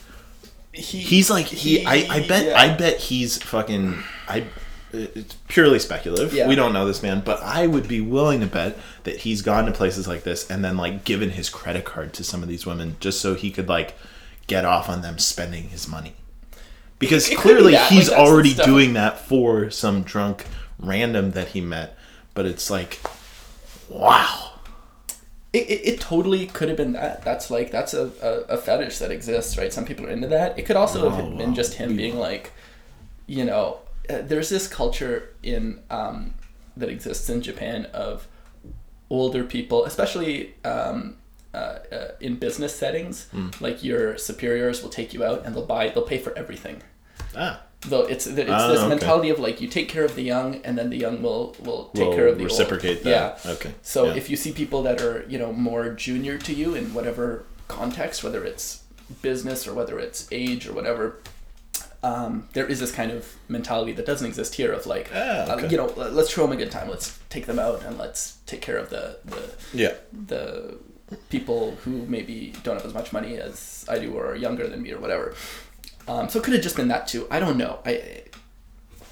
[0.72, 1.84] He, he's like he.
[1.86, 2.58] I, I bet yeah.
[2.60, 4.02] I bet he's fucking.
[4.28, 4.44] I.
[4.92, 6.32] It's purely speculative.
[6.32, 6.48] Yeah.
[6.48, 9.66] We don't know this man, but I would be willing to bet that he's gone
[9.66, 12.64] to places like this and then like given his credit card to some of these
[12.64, 13.94] women just so he could like
[14.46, 16.14] get off on them spending his money.
[16.98, 20.46] Because It could be clearly he's like, already doing that for some drunk
[20.80, 21.96] random that he met,
[22.34, 22.98] but it's like,
[23.88, 24.52] wow.
[25.52, 27.22] It, it, it totally could have been that.
[27.24, 29.72] That's like that's a, a, a fetish that exists, right?
[29.72, 30.58] Some people are into that.
[30.58, 32.52] It could also have Oh, been just him being like,
[33.26, 33.78] you know,
[34.10, 36.34] uh, there's this culture in um,
[36.76, 38.26] that exists in Japan of
[39.10, 41.16] older people, especially um,
[41.54, 43.28] uh, uh, in business settings.
[43.60, 46.82] Like your superiors will take you out and they'll buy, they'll pay for everything.
[47.36, 48.88] Ah, Though it's it's Ah, this okay.
[48.88, 51.90] mentality of like you take care of the young and then the young will will
[51.94, 53.04] take Will care of the reciprocate old.
[53.06, 53.40] that.
[53.44, 53.52] Yeah.
[53.52, 53.72] Okay.
[53.82, 54.14] So Yeah.
[54.14, 58.24] if you see people that are you know more junior to you in whatever context,
[58.24, 58.82] whether it's
[59.22, 61.20] business or whether it's age or whatever,
[62.02, 65.66] um, there is this kind of mentality that doesn't exist here of like, Ah, uh,
[65.68, 66.88] you know, let- let's show them a good time.
[66.88, 69.94] Let's take them out and let's take care of the the yeah.
[70.12, 70.78] the
[71.30, 74.82] people who maybe don't have as much money as I do or are younger than
[74.82, 75.34] me or whatever.
[76.06, 77.26] Um, so it could have just been that too.
[77.30, 77.80] I don't know.
[77.84, 78.22] I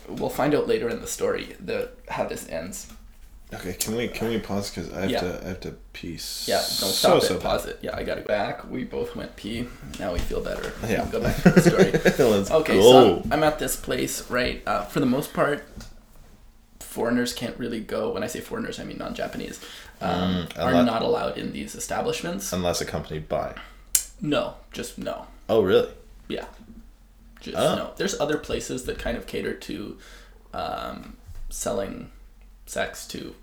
[0.09, 2.93] we'll find out later in the story the how this ends.
[3.55, 5.21] Okay, can we can we pause because I have Yeah.
[5.21, 6.19] to I have to pee.
[6.47, 7.41] Yeah, don't so, stop so it.
[7.43, 7.79] Pause it.
[7.81, 8.69] Yeah, I got to go back.
[8.69, 9.69] We both went pee.
[10.01, 10.73] Now we feel better.
[10.87, 11.03] Yeah.
[11.03, 11.93] We'll go back to the story.
[12.61, 12.83] Okay, go.
[12.83, 14.63] so I'm, I'm at this place, right?
[14.67, 15.65] Uh, for the most part,
[16.81, 18.13] foreigners can't really go.
[18.13, 19.61] When I say foreigners, I mean non-Japanese.
[20.01, 22.53] Um, Mm, are not allowed in these establishments.
[22.53, 23.55] Unless accompanied by.
[24.21, 25.27] No, just no.
[25.49, 25.91] Oh really?
[26.29, 26.47] Yeah.
[27.41, 27.77] Just Oh.
[27.77, 27.91] no.
[27.97, 29.99] There's other places that kind of cater to
[30.53, 31.17] um,
[31.49, 32.11] selling
[32.67, 33.35] sex to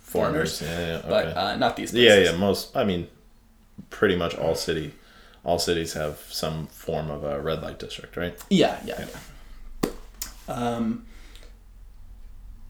[0.00, 1.08] foreigners, Yeah, yeah, okay.
[1.08, 2.24] but uh, not these places.
[2.26, 2.36] yeah, yeah.
[2.36, 3.08] Most, I mean,
[3.90, 4.92] pretty much all city,
[5.44, 8.36] all cities have some form of a red light district, right?
[8.50, 9.90] Yeah, yeah, yeah.
[10.48, 11.06] Um,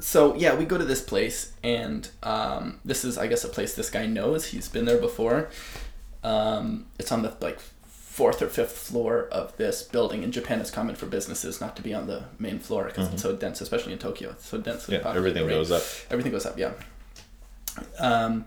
[0.01, 3.75] so yeah, we go to this place, and um, this is, I guess, a place
[3.75, 4.47] this guy knows.
[4.47, 5.51] He's been there before.
[6.23, 7.59] Um, it's on the like
[8.15, 10.23] fourth or fifth floor of this building.
[10.23, 13.23] In Japan, it's common for businesses not to be on the main floor because it's
[13.23, 14.31] so dense, especially in Tokyo.
[14.31, 15.83] It's so densely Yeah, everything goes up.
[16.11, 16.73] Everything goes up, yeah.
[17.99, 18.45] Um,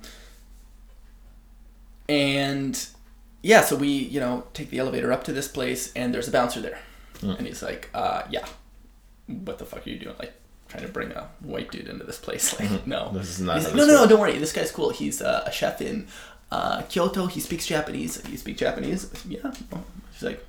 [2.07, 2.87] and
[3.41, 6.31] yeah, so we, you know, take the elevator up to this place, and there's a
[6.31, 6.79] bouncer there,
[7.19, 7.31] Hmm.
[7.31, 8.45] and he's like, uh, "Yeah,
[9.27, 10.15] what the fuck are you doing?
[10.19, 10.33] Like,
[10.69, 12.53] trying to bring a white dude into this place?
[12.59, 14.37] Like, no, This is not He's like, no, no, no, don't worry.
[14.37, 14.91] This guy's cool.
[14.91, 16.07] He's uh, a chef in
[16.51, 17.25] uh, Kyoto.
[17.27, 18.21] He speaks Japanese.
[18.29, 19.09] You speak Japanese?
[19.27, 19.51] Yeah.
[20.13, 20.43] She's like,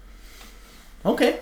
[1.04, 1.40] okay.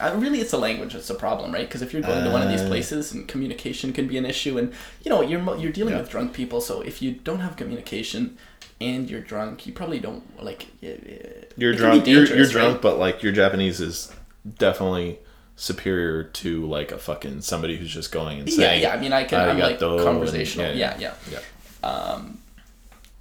[0.00, 1.66] I, I, really, it's a language that's a problem, right?
[1.68, 2.66] Because if you're going to one of these Uh.
[2.68, 4.72] places, and communication can be an issue, and
[5.04, 6.00] you know you're you're dealing Yeah.
[6.00, 8.36] with drunk people, so if you don't have communication
[8.80, 10.66] and you're drunk, you probably don't like.
[10.80, 12.06] You're it can be drunk.
[12.08, 14.12] You're, you're dangerous, drunk, but like your Japanese is
[14.58, 15.20] definitely
[15.54, 18.82] superior to like a fucking somebody who's just going and saying.
[18.82, 18.88] yeah.
[18.88, 18.96] yeah.
[18.96, 19.48] I mean, I can.
[19.48, 20.74] I'm like "Arigato," and- conversational.
[20.74, 21.38] yeah, yeah, yeah.
[21.84, 22.18] yeah.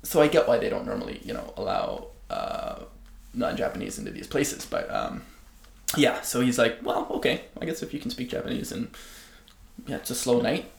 [0.04, 2.80] So I get why they don't normally, you know, allow uh,
[3.34, 4.66] non-Japanese into these places.
[4.66, 5.24] But um,
[5.96, 8.90] yeah, so he's like, well, okay, I guess if you can speak Japanese and
[9.86, 10.70] yeah, it's a slow night,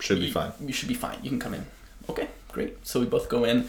[0.00, 0.52] Should be you, fine.
[0.60, 1.18] You should be fine.
[1.22, 1.66] You can come in.
[2.08, 2.86] Okay, great.
[2.86, 3.68] So we both go in.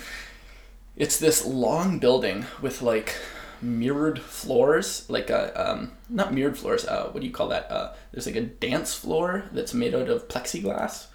[0.96, 3.16] It's this long building with like
[3.62, 6.86] mirrored floors, like a um, not mirrored floors.
[6.86, 7.72] Uh, what do you call that?
[7.72, 11.08] Uh, there's like a dance floor that's made out of plexiglass.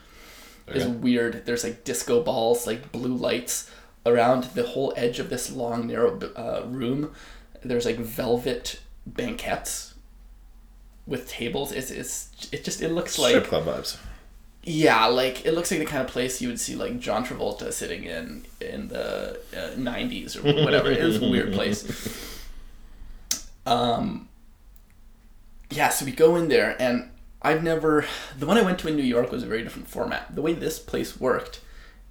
[0.76, 0.86] Okay.
[0.90, 1.44] weird.
[1.46, 3.70] There's like disco balls, like blue lights
[4.06, 7.12] around the whole edge of this long narrow uh, room.
[7.62, 9.94] There's like velvet banquettes
[11.06, 11.72] with tables.
[11.72, 13.96] It's it's it just it looks like Strip club vibes.
[14.64, 17.72] yeah, like it looks like the kind of place you would see like John Travolta
[17.72, 20.90] sitting in in the uh, '90s or whatever.
[20.90, 22.38] it was a weird place.
[23.66, 24.28] Um.
[25.70, 27.08] Yeah, so we go in there, and
[27.42, 28.04] I've never.
[28.38, 30.34] The one I went to in New York was a very different format.
[30.34, 31.60] The way this place worked,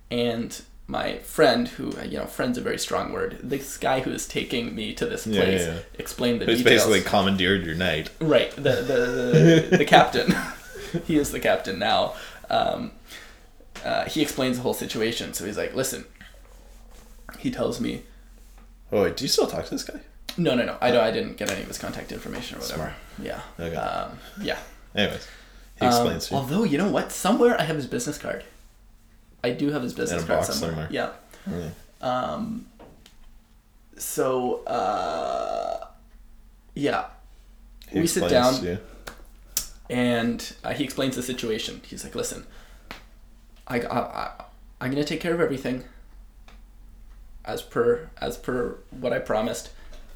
[0.09, 3.39] and my friend, who you know, friend's a very strong word.
[3.41, 5.79] This guy who is taking me to this place yeah, yeah.
[5.97, 6.85] explained the It's details.
[6.85, 8.09] basically commandeered your night.
[8.19, 10.35] Right, the the the, the captain.
[11.05, 12.13] he is the captain now.
[12.49, 12.91] Um,
[13.85, 15.33] uh, he explains the whole situation.
[15.33, 16.05] So he's like, "Listen."
[17.39, 18.03] He tells me,
[18.91, 20.01] Oh wait, do you still talk to this guy?
[20.37, 20.77] "No, no, no.
[20.81, 21.03] I don't.
[21.03, 23.39] I didn't get any of his contact information or whatever." Yeah.
[23.57, 23.75] Okay.
[23.75, 24.59] Um, yeah.
[24.95, 25.27] Anyways,
[25.79, 26.39] he Um, explains to you.
[26.39, 28.43] although you know what, somewhere I have his business card.
[29.43, 30.69] I do have his business card somewhere.
[30.71, 30.87] somewhere.
[30.91, 31.11] Yeah.
[31.49, 31.69] Yeah.
[32.01, 32.67] Um.
[33.97, 35.87] So, uh,
[36.73, 37.05] yeah,
[37.89, 38.79] He we sit down.
[39.89, 41.81] and uh, he explains the situation.
[41.85, 42.45] He's like, "Listen,
[43.67, 44.31] I, I, I
[44.79, 45.83] I'm gonna take care of everything.
[47.45, 49.69] As per as per what I promised.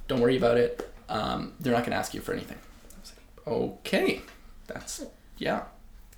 [0.07, 0.91] Don't worry about it.
[1.09, 4.21] Um, they're not gonna ask you for anything." I was like, "Okay,
[4.67, 5.03] that's
[5.37, 5.63] yeah,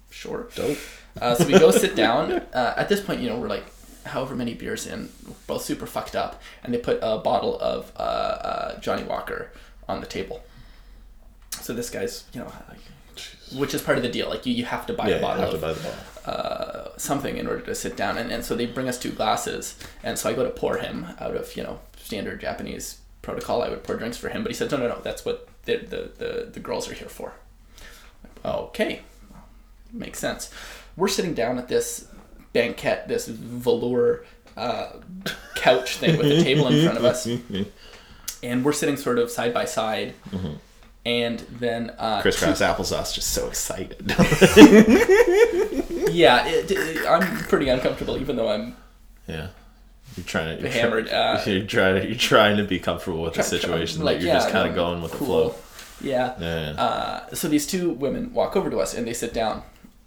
[0.10, 0.77] sure." Dope.
[1.19, 2.31] Uh, so we go sit down.
[2.53, 3.65] Uh, at this point, you know, we're like
[4.05, 5.10] however many beers in,
[5.47, 9.51] both super fucked up, and they put a bottle of uh, uh, Johnnie Walker
[9.88, 10.43] on the table.
[11.51, 12.79] So this guy's, you know, like,
[13.60, 14.29] which is part of the deal.
[14.29, 15.99] Like you, you have to buy Yeah, a you bottle have to buy the bottle.
[16.25, 19.75] uh, something in order to sit down, and, and so they bring us two glasses,
[20.03, 23.63] and so I go to pour him out of you know standard Japanese protocol.
[23.63, 24.99] I would pour drinks for him, but he said no, no, no.
[25.03, 27.33] That's what the the the, the girls are here for.
[28.45, 29.02] Okay,
[29.91, 30.52] makes sense.
[30.95, 32.08] We're sitting down at this
[32.54, 34.89] banquette, this velour uh,
[35.56, 37.28] couch thing with a table in front of us,
[38.43, 40.13] and we're sitting sort of side by side.
[41.06, 44.13] And then uh, Crisscross applesauce, just so excited.
[46.12, 48.76] yeah, it, it- I'm pretty uncomfortable, even though I'm
[49.28, 49.47] yeah,
[50.15, 53.21] you're trying to you're Hammered, Try, uh, you're trying to you're trying to be comfortable
[53.23, 54.04] with the try- try- situation.
[54.04, 55.56] like, you're yeah, just kind of going with the flow.
[56.01, 56.36] Yeah.
[56.39, 56.73] Yeah.
[56.77, 59.63] Uh, so these two women walk over to us and they sit down.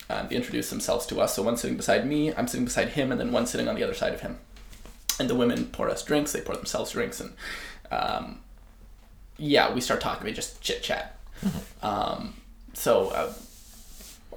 [0.08, 1.34] Um, they introduce themselves to us.
[1.34, 3.84] So one's sitting beside me, I'm sitting beside him, and then one's sitting on the
[3.84, 4.38] other side of him.
[5.20, 6.32] And the women pour us drinks.
[6.32, 7.32] They pour themselves drinks, and
[7.92, 8.40] um,
[9.36, 10.24] yeah, we start talking.
[10.24, 11.18] We just chit chat.
[11.82, 12.34] Um,
[12.72, 13.32] so uh,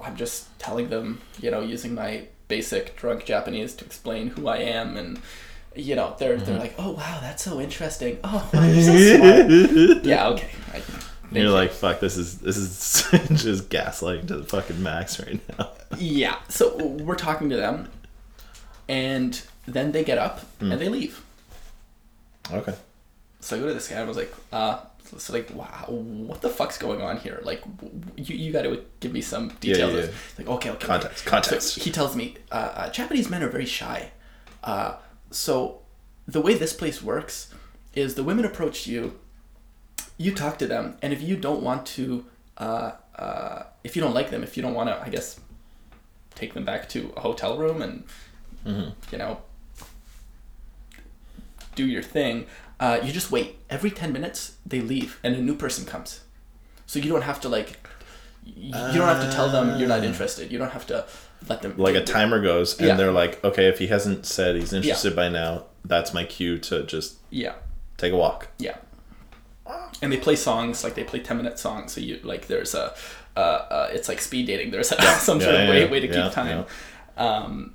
[0.02, 4.58] I'm just telling them, you know, using my basic drunk Japanese to explain who I
[4.58, 5.20] am, and
[5.74, 8.18] you know, they're they're like, oh wow, that's so interesting.
[8.22, 10.04] Oh, wow, so smart.
[10.04, 10.50] yeah, okay.
[10.72, 10.82] I,
[11.42, 13.02] you're like, fuck, this is this is
[13.42, 15.70] just gaslighting to the fucking max right now.
[15.98, 16.38] Yeah.
[16.48, 17.88] So we're talking to them,
[18.88, 21.22] and then they get up and they leave.
[22.52, 22.74] Okay.
[23.40, 24.80] So I go to this guy and I was like, uh,
[25.18, 27.40] so like, wow, what the fuck's going on here?
[27.44, 27.62] Like,
[28.16, 29.92] you, you got to give me some details.
[29.92, 30.06] yeah, yeah.
[30.06, 30.12] yeah.
[30.38, 30.86] Like, okay, okay.
[30.86, 31.74] Context, context.
[31.74, 34.10] So he tells me, uh, uh, Japanese men are very shy.
[34.62, 34.96] Uh,
[35.30, 35.82] so
[36.26, 37.52] the way this place works
[37.94, 39.18] is the women approach you,
[40.18, 42.24] you talk to them, and if you don't want to,
[42.58, 45.40] uh, uh, if you don't like them, if you don't want to, I guess,
[46.34, 48.04] take them back to a hotel room and,
[49.10, 49.42] you know,
[51.74, 52.46] do your thing,
[52.80, 53.58] uh, you just wait.
[53.70, 56.20] Every 10 minutes, they leave and a new person comes.
[56.86, 57.78] So you don't have to, like,
[58.44, 60.52] you don't have to tell them you're not interested.
[60.52, 61.06] You don't have to
[61.48, 61.74] let them.
[61.76, 62.94] Like a timer goes, and Yeah.
[62.96, 66.82] they're like, okay, if he hasn't said he's interested by now, that's my cue to
[66.84, 67.54] just Yeah.
[67.96, 68.48] take a walk.
[68.58, 68.76] Yeah.
[70.02, 71.92] And they play songs like they play ten minute songs.
[71.92, 72.94] So you like there's a,
[73.36, 74.70] uh, uh, it's like speed dating.
[74.70, 76.66] There's some sort Yeah, of way way to keep time.
[77.16, 77.74] Um,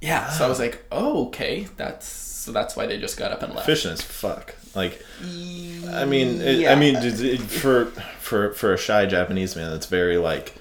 [0.00, 0.28] yeah.
[0.30, 3.54] So I was like, oh okay, that's so that's why they just got up and
[3.54, 3.68] left.
[3.68, 4.54] Efficient as fuck.
[4.74, 6.72] Like, I mean, it, Yeah.
[6.72, 7.00] I mean,
[7.40, 7.86] for
[8.20, 10.54] for for a shy Japanese man, that's very like,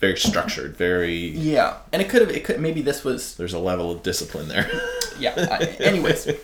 [0.00, 0.76] very structured.
[0.76, 1.14] Very.
[1.28, 4.48] Yeah, and it could have it could maybe this was There's a level of discipline
[4.48, 4.68] there.
[5.18, 5.34] yeah.
[5.50, 6.28] I, anyways.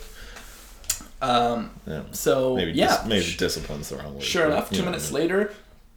[1.23, 1.71] Um.
[1.87, 2.03] yeah.
[2.13, 2.97] So Maybe yeah.
[2.99, 4.23] dis- maybe discipline's the wrong word.
[4.25, 5.31] Sure but, enough, two minutes what I mean.
[5.31, 5.55] later,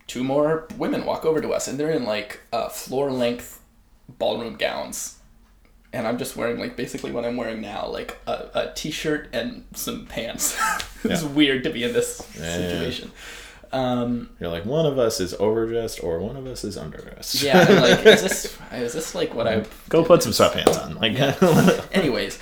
[0.07, 3.59] two more women walk over to us, and they're in like uh, floor length
[4.07, 5.17] ballroom gowns,
[5.91, 9.65] and I'm just wearing like basically what I'm wearing now, like a, a t-shirt and
[9.73, 10.55] some pants.
[11.03, 11.29] it's Yeah.
[11.29, 13.11] weird to be in this Yeah, situation.
[13.71, 17.43] Um, You're like one of us is overdressed or one of us is underdressed.
[17.43, 20.95] yeah, and like, is this is this like what I Go put some sweatpants on.
[20.95, 22.37] Like, anyways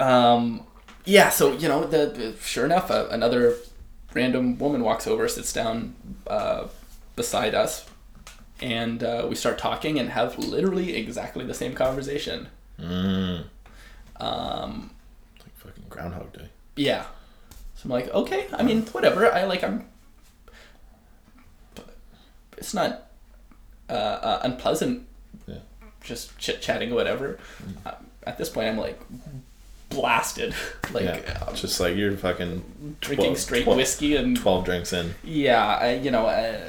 [0.00, 0.66] um
[1.06, 3.54] yeah so you know the, sure enough uh, another
[4.14, 5.94] random woman walks over sits down
[6.26, 6.66] uh,
[7.16, 7.86] beside us
[8.60, 12.48] and uh, we start talking and have literally exactly the same conversation.
[12.80, 13.44] Mm,
[14.18, 14.90] um
[15.40, 16.48] like fucking Groundhog Day.
[16.76, 17.04] yeah.
[17.74, 19.30] So i'm like okay i mean whatever.
[19.32, 19.86] I like i'm
[22.56, 23.08] it's not
[23.90, 25.06] uh, uh, unpleasant
[25.46, 25.56] Yeah.
[26.02, 27.38] just chit chatting or whatever.
[27.84, 27.92] Uh,
[28.26, 28.98] at this point i'm like
[29.96, 30.54] blasted.
[30.92, 35.14] Like yeah, um, just like you're fucking drinking straight 12 whiskey and Twelve drinks in.
[35.24, 36.60] yeah I, you know uh,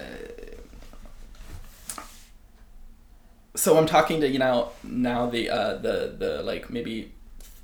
[3.56, 7.12] so i'm talking to you know now the uh the the like maybe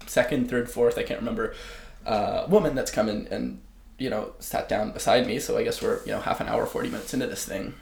[0.06, 1.54] second third fourth i can't remember
[2.06, 3.60] uh woman that's come in and
[3.98, 5.40] you know sat down beside me.
[5.40, 7.74] So i guess we're you know half an hour 40 minutes into this thing.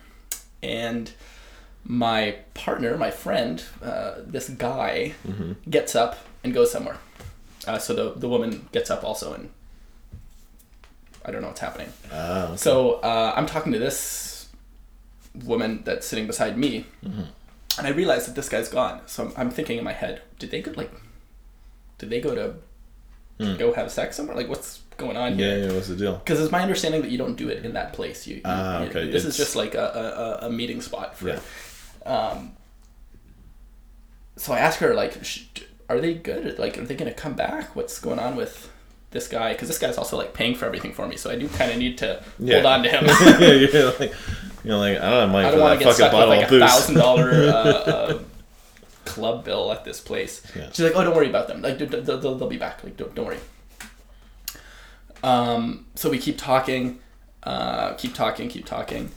[0.62, 1.12] And
[1.84, 5.14] my partner my friend uh, this guy
[5.70, 6.98] gets up and goes somewhere
[7.68, 9.50] uh, so the, the woman gets up also and
[11.26, 12.58] i don't know what's happening Ah, okay.
[12.58, 14.50] so uh, I'm talking to this
[15.46, 17.24] woman that's sitting beside me, Mm-hmm.
[17.78, 19.00] and I realize that this guy's gone.
[19.06, 20.92] So I'm, I'm thinking in my head, did they go like,
[22.00, 22.56] did they go to
[23.58, 24.36] go have sex somewhere?
[24.36, 25.68] Like, what's going on yeah, here?
[25.68, 26.16] yeah, what's the deal?
[26.18, 28.28] Because it's my understanding that you don't do it in that place.
[28.28, 31.30] You, you- Ah, you- okay, This is just like a, a, a meeting spot for.
[31.30, 31.40] Yeah.
[32.06, 32.52] Um.
[34.36, 35.14] So I ask her like,
[35.96, 36.58] are they good?
[36.60, 37.76] Like, are they gonna come back?
[37.76, 38.70] What's going on with
[39.12, 39.54] this guy?
[39.54, 41.78] Because this guy's also like paying for everything for me, so I do kind of
[41.78, 42.56] need to Yeah.
[42.56, 43.06] hold on to him.
[43.42, 44.14] yeah, you're like,
[44.64, 46.36] you're like, I don't have money I don't that to get fucking stuck with bottle
[46.36, 46.70] like of a booze.
[46.70, 47.54] thousand dollar uh,
[47.92, 48.20] uh,
[49.06, 50.42] club bill at this place.
[50.56, 50.68] Yeah.
[50.72, 51.62] She's like, "Oh, don't worry about them.
[51.62, 52.84] Like, they'll, they'll, they'll they'll be back.
[52.84, 53.40] Like, don't, don't worry."
[55.24, 57.00] Um, so we keep talking,
[57.44, 59.12] uh, keep talking, keep talking,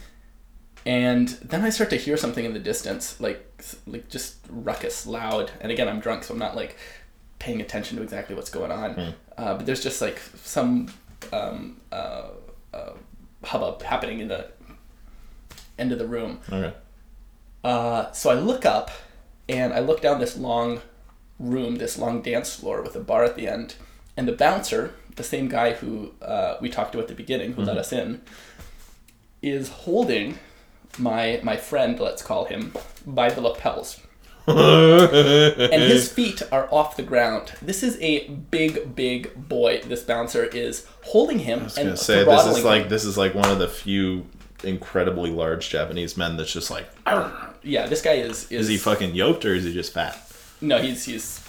[0.85, 3.41] and then I start to hear something in the distance, like
[3.87, 5.51] like just ruckus, loud.
[5.61, 6.77] And again, I'm drunk, so I'm not like
[7.39, 8.95] paying attention to exactly what's going on.
[9.37, 10.89] Uh, but there's just like some
[11.33, 12.29] um, uh,
[12.73, 12.93] uh,
[13.43, 14.49] hubbub happening in the
[15.77, 16.73] end of the room Okay.
[17.63, 18.91] Uh, so I look up,
[19.49, 20.81] and I look down this long
[21.39, 23.73] room, this long dance floor with a bar at the end,
[24.15, 27.63] and the bouncer, the same guy who uh, we talked to at the beginning, who
[27.63, 28.21] let us in,
[29.41, 30.37] is holding
[30.97, 32.73] my my friend, let's call him,
[33.05, 33.99] by the lapels.
[34.47, 37.53] and his feet are off the ground.
[37.63, 39.81] This is a big, big boy.
[39.81, 42.89] This bouncer is holding him I was and gonna say this is like him.
[42.89, 44.27] this is like one of the few
[44.63, 46.87] incredibly large Japanese men that's just like
[47.63, 47.87] yeah.
[47.87, 50.21] This guy is is, is he fucking yoked or is he just fat?
[50.61, 51.41] no he's he's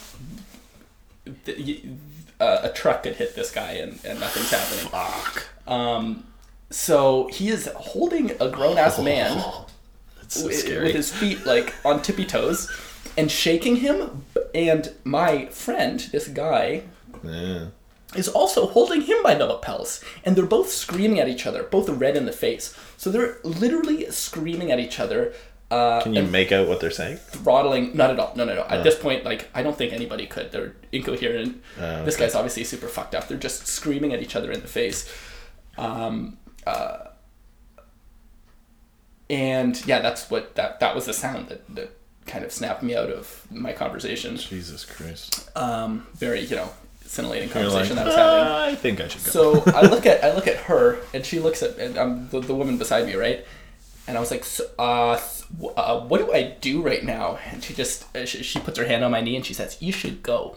[2.41, 4.87] uh, a truck could hit this guy and, and nothing's happening.
[4.91, 5.49] Fuck.
[5.67, 6.25] Um,
[6.71, 9.43] so he is holding a grown ass man.
[10.21, 10.87] That's so scary.
[10.87, 12.69] with his feet like on tippy toes
[13.17, 16.83] and shaking him and my friend this guy
[17.23, 17.67] yeah.
[18.17, 21.89] is also holding him by the lapels and they're both screaming at each other both
[21.89, 25.33] red in the face so they're literally screaming at each other
[25.71, 27.17] uh, Can you make out what they're saying?
[27.19, 30.27] throttling not at all no no no at this point like i don't think anybody
[30.27, 34.35] could they're incoherent Oh, this guy's obviously super fucked up they're just screaming at each
[34.35, 35.09] other in the face
[35.79, 36.37] um,
[36.67, 37.09] uh,
[39.29, 41.91] and yeah that's what that that was the sound that, that
[42.27, 45.51] kind of snapped me out of my conversation Jesus Christ.
[45.57, 46.69] um, very you know
[47.05, 49.31] scintillating You're like, conversation that was happening "Ah, I think I should go.
[49.31, 52.41] so I look at I look at her, and she looks at and I'm the,
[52.41, 53.45] the woman beside me, right?
[54.09, 55.21] And I was like, so, uh,
[55.77, 57.39] uh, what do I do right now?
[57.51, 59.77] And she just uh, she, she puts her hand on my knee and she says,
[59.81, 60.57] "You should go."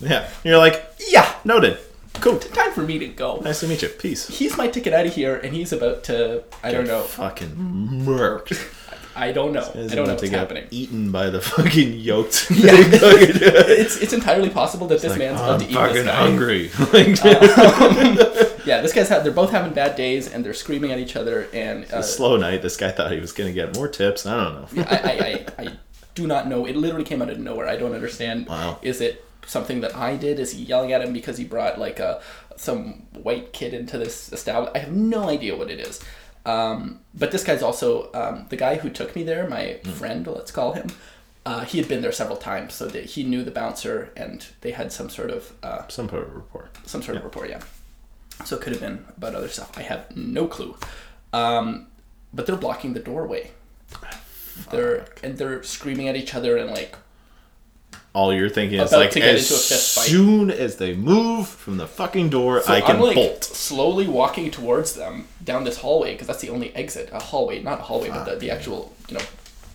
[0.00, 0.28] yeah.
[0.44, 1.78] You're like, Yeah, noted.
[2.20, 2.38] Cool.
[2.38, 3.36] time for me to go.
[3.44, 3.88] Nice to meet you.
[3.88, 4.26] Peace.
[4.28, 8.80] He's my ticket out of here, and he's about to I don't know Fucking murked.
[9.16, 10.66] I don't know I don't know what's get happening.
[10.72, 12.50] eaten by the fucking yoked.
[12.50, 12.72] Yeah.
[12.74, 16.14] it's it's entirely possible that this Like, man's "Oh, about to eat fucking this guy.
[16.14, 16.70] hungry.
[16.92, 21.16] Like, Yeah, this guy's ha- they're both having bad days, and they're screaming at each
[21.16, 22.62] other, and uh, a slow night.
[22.62, 24.24] This guy thought he was gonna get more tips.
[24.26, 24.82] I don't know.
[24.84, 25.72] I, I, I, I
[26.14, 26.64] do not know.
[26.64, 27.68] It literally came out of nowhere.
[27.68, 28.46] I don't understand.
[28.48, 28.78] Wow.
[28.82, 30.38] Is it something that I did?
[30.38, 32.20] Is yelling at him because he brought like a
[32.56, 34.76] some white kid into this establishment?
[34.76, 36.00] I have no idea what it is.
[36.46, 39.48] Um, but this guy's also um, the guy who took me there.
[39.48, 40.88] My friend, let's call him.
[41.46, 44.70] Uh, he had been there several times, so that he knew the bouncer, and they
[44.72, 46.70] had some sort of uh, Some sort of report.
[46.86, 47.60] some sort of report, yeah.
[48.44, 49.76] So it could have been about other stuff.
[49.76, 50.76] I have no clue.
[51.32, 51.86] Um,
[52.32, 53.50] but they're blocking the doorway.
[54.70, 56.96] They're and they're screaming at each other and like
[58.14, 60.04] All you're thinking is like, to get as into a fist fight.
[60.06, 63.42] soon as they move from the fucking door, so I can I'm like bolt.
[63.44, 67.10] slowly walking towards them down this hallway because that's the only exit.
[67.12, 69.24] A hallway, not a hallway, but the, the actual you know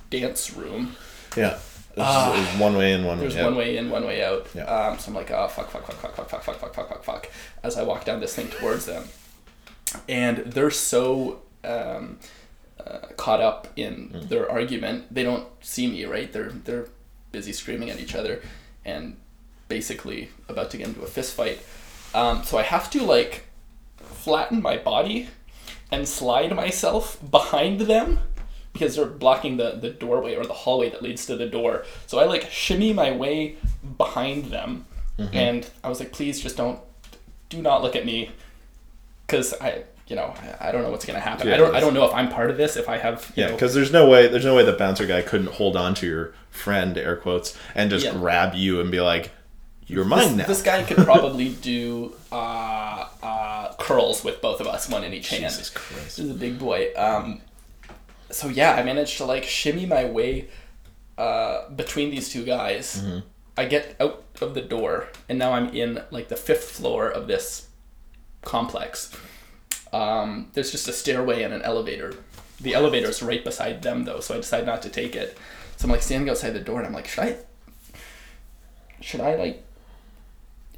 [0.10, 0.96] dance room.
[1.36, 1.60] Yeah.
[1.96, 3.20] There's, there's one way in, one.
[3.20, 3.46] There's way out.
[3.48, 4.48] one way in, one way out.
[4.56, 4.64] Yeah.
[4.64, 7.04] Um, so I'm like, oh fuck, fuck, fuck, fuck, fuck, fuck, fuck, fuck, fuck, fuck,
[7.04, 7.30] fuck,
[7.62, 9.04] as I walk down this thing towards them,
[10.08, 12.20] and they're so um,
[12.80, 14.30] uh, caught up in Mm.
[14.30, 16.06] their argument, they don't see me.
[16.06, 16.32] Right?
[16.32, 16.88] They're they're
[17.32, 18.42] busy screaming at each other,
[18.86, 19.18] and
[19.68, 21.62] basically about to get into a fist fight.
[22.14, 23.46] Um, so I have to like
[23.98, 25.30] flatten my body
[25.92, 28.20] and slide myself behind them
[28.74, 31.84] because they're blocking the, the doorway or the hallway that leads to the door.
[32.08, 33.58] So I like shimmy my way
[33.98, 34.86] behind them,
[35.34, 36.80] and I was like, please just don't,
[37.50, 38.32] do not look at me,
[39.26, 41.48] because I, you know, I, don't know what's gonna happen.
[41.54, 42.76] I don't, I don't know if I'm part of this.
[42.76, 45.22] If I have, you Yeah, because there's no way there's no way the bouncer guy
[45.22, 48.14] couldn't hold on to your friend, air quotes, and just Yeah.
[48.14, 49.32] grab you and be like,
[49.86, 54.90] "You're mine now." this guy could probably do uh, uh, curls with both of us,
[54.90, 55.44] one in each hand.
[55.44, 56.18] Jesus Christ.
[56.18, 56.90] This is a big boy.
[56.98, 57.42] Um,
[58.32, 60.50] so yeah, I managed to like shimmy my way
[61.20, 63.04] uh, between these two guys.
[63.56, 67.28] I get out of the door, and now I'm in like the fifth floor of
[67.28, 67.68] this
[68.42, 69.16] complex.
[69.92, 72.16] Um, there's just a stairway and an elevator.
[72.62, 75.38] The elevator's right beside them though, so I decide not to take it.
[75.78, 77.38] So I'm like standing outside the door, and I'm like, should I?
[79.02, 79.64] Should I like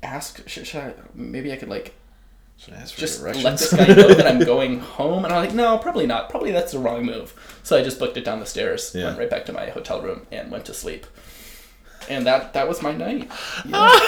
[0.03, 0.47] ask?
[0.47, 0.93] Should, should I?
[1.15, 1.95] Maybe I could like
[2.57, 5.25] Should I ask for just let this guy know that I'm going home.
[5.25, 6.29] And I'm like, no, probably not.
[6.29, 7.33] Probably that's the wrong move.
[7.63, 9.05] So I just booked it down the stairs, Yeah.
[9.07, 11.07] went right back to my hotel room, and went to sleep.
[12.09, 13.29] And that that was my night.
[13.65, 13.99] Yeah.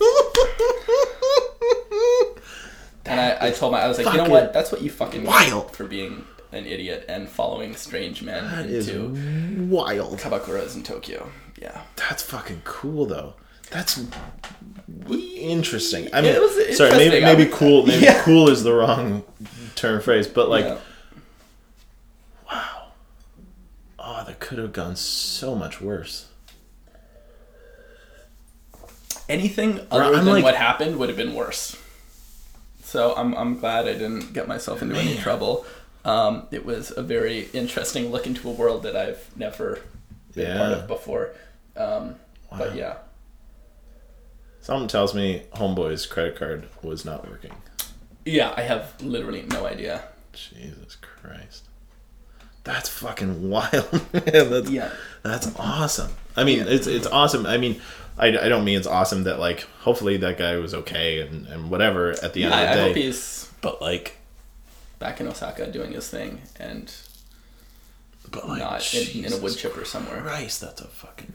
[3.06, 4.52] and I, I told my I was like, you know what?
[4.52, 5.74] That's what you fucking wild.
[5.74, 10.18] for being an idiot and following strange men That is into wild.
[10.18, 11.30] kabakuras in Tokyo.
[11.60, 11.82] Yeah.
[11.96, 13.34] That's fucking cool though.
[13.70, 14.00] That's
[15.10, 16.08] interesting.
[16.14, 17.84] I mean, it was sorry, maybe maybe cool.
[17.86, 18.22] Maybe Yeah.
[18.22, 19.24] cool is the wrong
[19.74, 20.78] term phrase, but like, Yeah.
[22.50, 22.86] wow.
[23.98, 26.26] Oh, that could have gone so much worse.
[29.28, 31.76] anything other I'm than like- what happened would have been worse.
[32.88, 35.66] So I'm, I'm glad I didn't get myself into any trouble.
[36.06, 39.80] Um, it was a very interesting look into a world that I've never
[40.34, 41.32] been part of before.
[41.76, 42.14] Um,
[42.50, 42.96] But yeah,
[44.62, 47.52] Something tells me Homeboy's credit card was not working.
[48.24, 50.04] yeah, I have literally no idea.
[50.32, 51.68] Jesus Christ.
[52.64, 53.92] That's fucking wild.
[54.14, 54.50] man.
[54.50, 54.90] that's, Yeah.
[55.22, 56.12] That's awesome.
[56.36, 56.64] I mean, Yeah.
[56.72, 57.44] it's it's awesome.
[57.44, 57.80] I mean,
[58.18, 61.70] I, I don't mean it's awesome that like hopefully that guy was okay and, and
[61.70, 63.02] whatever at the end I, I of the hope day.
[63.02, 64.16] he's But like,
[64.98, 66.92] back in Osaka doing his thing and
[68.30, 70.20] but like, not in, in a wood chipper somewhere.
[70.20, 71.32] Christ, that's a fucking.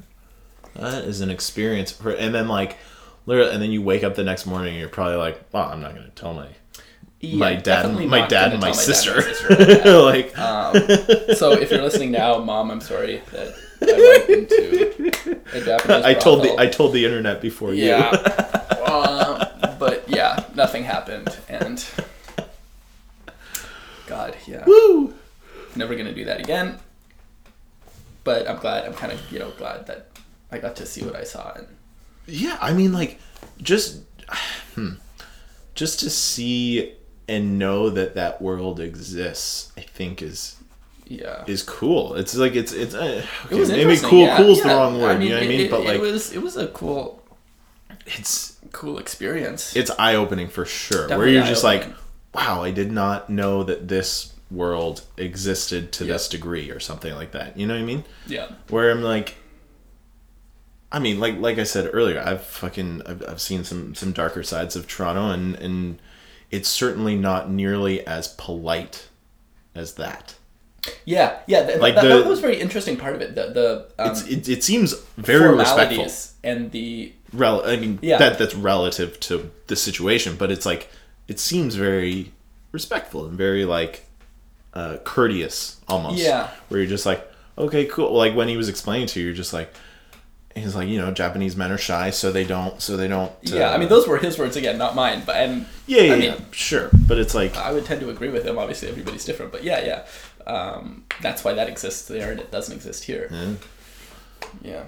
[0.75, 1.91] That is an experience.
[1.91, 2.77] For, and then like,
[3.25, 5.81] literally, and then you wake up the next morning and you're probably like, well, I'm
[5.81, 6.49] not gonna tell my
[7.19, 9.13] Yeah, my dad, definitely my dad, and my tell sister.
[9.13, 10.01] dad and my sister.
[10.03, 10.73] Like, Um,
[11.35, 13.55] so if you're listening now, mom, I'm sorry that
[13.89, 15.11] I went into
[15.53, 16.55] a I told the.
[16.57, 17.85] I told the internet before you.
[17.85, 18.09] yeah,
[18.85, 21.85] um, but yeah, nothing happened, and
[24.07, 25.13] God, yeah, Woo!
[25.75, 26.79] never gonna do that again.
[28.23, 28.85] But I'm glad.
[28.85, 30.07] I'm kind of you know glad that
[30.51, 31.67] I got to see what I saw, and
[32.25, 33.19] Yeah, I mean, like,
[33.61, 34.01] just,
[34.75, 34.93] hmm,
[35.75, 36.93] just to see
[37.27, 40.57] and know that that world exists, I think is
[41.21, 42.15] yeah, is cool.
[42.15, 44.19] It's like it's it's uh, okay, it maybe cool.
[44.25, 45.21] yeah, cool's the wrong word.
[45.23, 45.61] you know what I mean?
[45.61, 47.21] it- but like it was it was a cool
[48.05, 49.75] it's cool experience.
[49.75, 51.07] it's eye opening for sure.
[51.09, 51.87] where you're just like,
[52.33, 56.13] wow, I did not know that this world existed to Yeah.
[56.13, 57.57] this degree or something like that.
[57.57, 58.03] You know what I mean?
[58.27, 59.35] yeah, where I'm like,
[60.91, 64.43] I mean, like like I said earlier, I've fucking I've, I've seen some some darker
[64.43, 65.99] sides of Toronto, and and
[66.51, 69.07] it's certainly not nearly as polite
[69.73, 70.35] as that.
[71.05, 71.65] Yeah, yeah.
[71.65, 73.35] Th- Like that, the- that was a very interesting part of it.
[73.35, 76.07] The the um, It's it, it seems very respectful.
[76.43, 78.17] and the Rel- I mean, Yeah.
[78.17, 80.89] that that's relative to the situation, but it's like
[81.27, 82.31] it seems very
[82.71, 84.05] respectful and very like
[84.73, 86.17] uh, courteous almost.
[86.21, 86.49] Yeah.
[86.69, 87.25] Where you're just like,
[87.57, 88.11] okay, cool.
[88.13, 89.71] Like when he was explaining to you, you're just like,
[90.55, 93.31] he's like, you know, Japanese men are shy, so they don't, so they don't.
[93.41, 93.69] yeah.
[93.69, 95.23] I uh, mean, those were his words again, not mine.
[95.25, 96.89] But and Yeah, yeah, I yeah, mean- sure.
[97.07, 98.57] But it's like, I would tend to agree with him.
[98.57, 100.05] Obviously, everybody's different, but yeah, yeah.
[100.47, 103.29] Um, that's why that exists there and it doesn't exist here.
[103.31, 103.53] eh,
[104.61, 104.83] Yeah.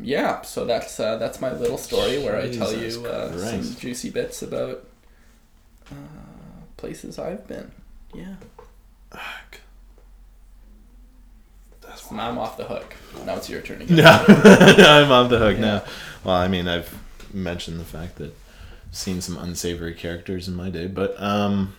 [0.00, 0.42] Yeah.
[0.42, 4.10] So that's uh, that's my little story where I tell Jesus you uh, some juicy
[4.10, 4.84] bits about
[5.90, 5.94] uh,
[6.76, 7.70] places I've been.
[8.14, 8.36] Yeah.
[9.10, 9.60] fuck.
[11.82, 12.94] That's So now I'm off the hook.
[13.26, 13.96] Now it's your turn again.
[13.98, 15.60] Yeah, I'm off the hook Yeah.
[15.60, 15.84] now.
[16.24, 16.94] Well, I mean, I've
[17.32, 18.32] mentioned the fact that
[18.88, 21.74] I've seen some unsavory characters in my day, but um,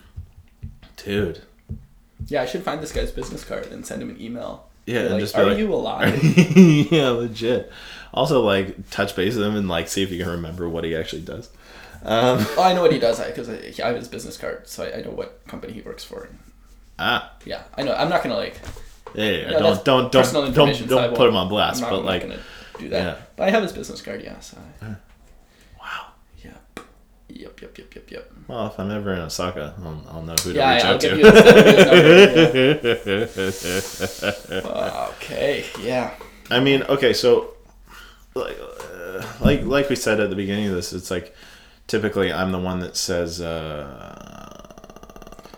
[0.97, 1.41] dude,
[2.27, 4.67] Yeah, I should find this guy's business card and send him an email.
[4.85, 6.21] Yeah, and like, just be are like- you alive?
[6.91, 7.71] yeah, legit.
[8.13, 10.95] Also, like touch base with him and like see if you can remember what he
[10.95, 11.49] actually does.
[12.03, 14.83] Um, oh, I know what he does because I, I have his business card, so
[14.83, 16.27] I, I know what company he works for.
[16.97, 17.93] ah, Yeah, I know.
[17.93, 18.59] I'm not gonna like.
[19.13, 19.51] yeah, yeah, yeah.
[19.51, 21.99] No, that's don't don't don't don't, so don't put him on blast, I'm not, but
[21.99, 22.41] I'm like, not gonna
[22.79, 23.03] do that.
[23.03, 23.25] yeah.
[23.35, 24.23] But I have his business card.
[24.23, 24.39] Yeah.
[24.39, 24.95] So I, yeah.
[27.39, 27.61] Yep.
[27.61, 27.77] Yep.
[27.77, 27.95] Yep.
[27.95, 28.11] Yep.
[28.11, 28.31] Yep.
[28.49, 30.99] Well, if I'm ever in Osaka, I'll, I'll know who to Yeah, reach yeah, out
[31.01, 31.09] to.
[31.11, 32.69] I'll give you
[33.35, 35.07] his yeah.
[35.11, 35.65] okay.
[35.81, 36.13] Yeah.
[36.51, 37.53] I mean, okay, so
[38.35, 41.33] like, uh, like like we said at the beginning of this, it's like
[41.87, 44.57] typically I'm the one that says uh,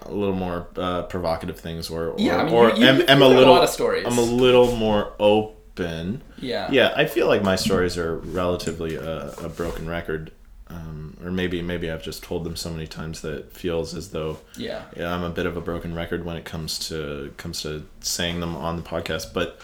[0.06, 3.10] a little more uh, provocative things, or or, Yeah, I mean, or you- you- you've
[3.10, 4.06] am a a little lot of stories.
[4.06, 6.22] I'm a little more open.
[6.38, 6.70] Yeah.
[6.72, 10.32] Yeah, I feel like my stories are relatively uh, a broken record.
[10.72, 14.12] Um, or maybe maybe I've just told them so many times that it feels as
[14.12, 14.84] though Yeah.
[14.96, 18.40] yeah, I'm a bit of a broken record when it comes to comes to saying
[18.40, 19.34] them on the podcast.
[19.34, 19.60] But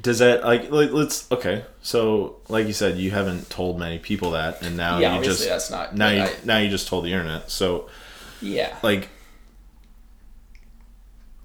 [0.00, 1.64] does that like like, let's okay?
[1.82, 5.12] So like you said, you haven't told many people that, and now yeah.
[5.12, 5.96] you Obviously, just that's not.
[5.96, 7.50] now you I, now you just told the internet.
[7.50, 7.88] So
[8.40, 8.76] yeah.
[8.82, 9.08] like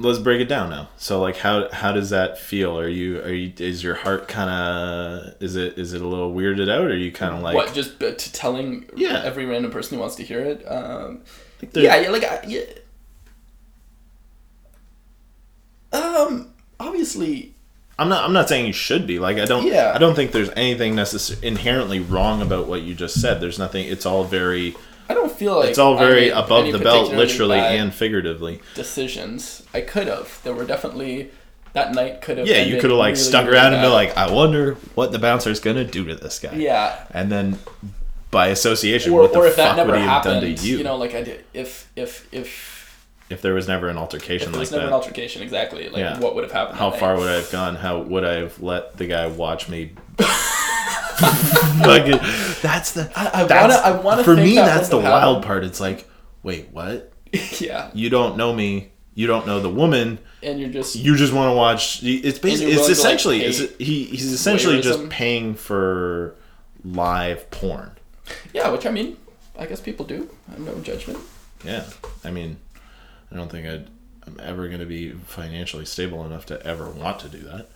[0.02, 0.90] let's break it down now.
[0.98, 2.78] So like how how does that feel?
[2.78, 6.34] Are you are you is your heart kind of is it is it a little
[6.34, 6.82] weirded out?
[6.86, 7.74] Or are you kind of like what?
[7.74, 9.22] Just to telling Yeah.
[9.24, 10.64] every random person who wants to hear it.
[10.70, 11.22] Um,
[11.62, 11.96] like yeah.
[12.02, 12.10] Yeah.
[12.10, 12.24] Like.
[12.24, 12.62] I, yeah.
[15.94, 16.54] Um.
[16.80, 17.54] Obviously.
[18.00, 18.24] I'm not.
[18.24, 19.20] I'm not saying you should be.
[19.20, 19.66] Like I don't.
[19.66, 19.92] Yeah.
[19.94, 23.40] I don't think there's anything necessarily inherently wrong about what you just said.
[23.42, 23.88] There's nothing.
[23.88, 24.76] It's all very.
[25.12, 28.62] I don't feel like It's all very above the belt, literally and figuratively.
[28.76, 29.64] decisions.
[29.74, 30.40] I could have.
[30.44, 31.32] There were definitely
[31.74, 32.48] that night could have.
[32.48, 35.12] Yeah, you could have like really, stuck really around and been like, I wonder what
[35.12, 36.54] the bouncer's gonna do to this guy.
[36.56, 37.06] Yeah.
[37.12, 37.60] And then,
[38.30, 40.50] by association, Or, what the or if that fuck never would he have done to
[40.50, 40.78] you?
[40.78, 40.84] you?
[40.84, 41.44] know, like I did.
[41.54, 42.80] If if if
[43.30, 45.88] if there was never an if altercation there like was never that, an altercation, exactly,
[45.90, 46.20] like Yeah.
[46.20, 46.78] what would have happened?
[46.78, 47.76] how far would I have gone?
[47.76, 49.92] How would I have let the guy watch me?
[51.84, 52.20] Fucking,
[52.62, 53.12] that's the.
[53.16, 55.64] I- I that's- wanna- I wanna For me, that that's the wild part.
[55.64, 56.08] It's like,
[56.44, 57.12] wait, what?
[57.60, 58.92] yeah, You don't know me.
[59.14, 60.20] You don't know the woman.
[60.42, 62.02] and you're just You just want to watch.
[62.04, 62.74] It's basically.
[62.74, 63.42] It's like, essentially.
[63.44, 66.36] it's, he he's essentially just paying for
[66.84, 67.92] live porn.
[68.54, 69.18] yeah, which I mean,
[69.60, 70.30] I guess people do.
[70.50, 71.20] I have no judgment.
[71.66, 71.86] Yeah,
[72.24, 72.58] I mean,
[73.32, 73.88] I don't think I'd,
[74.26, 77.68] I'm ever going to be financially stable enough to ever want to do that.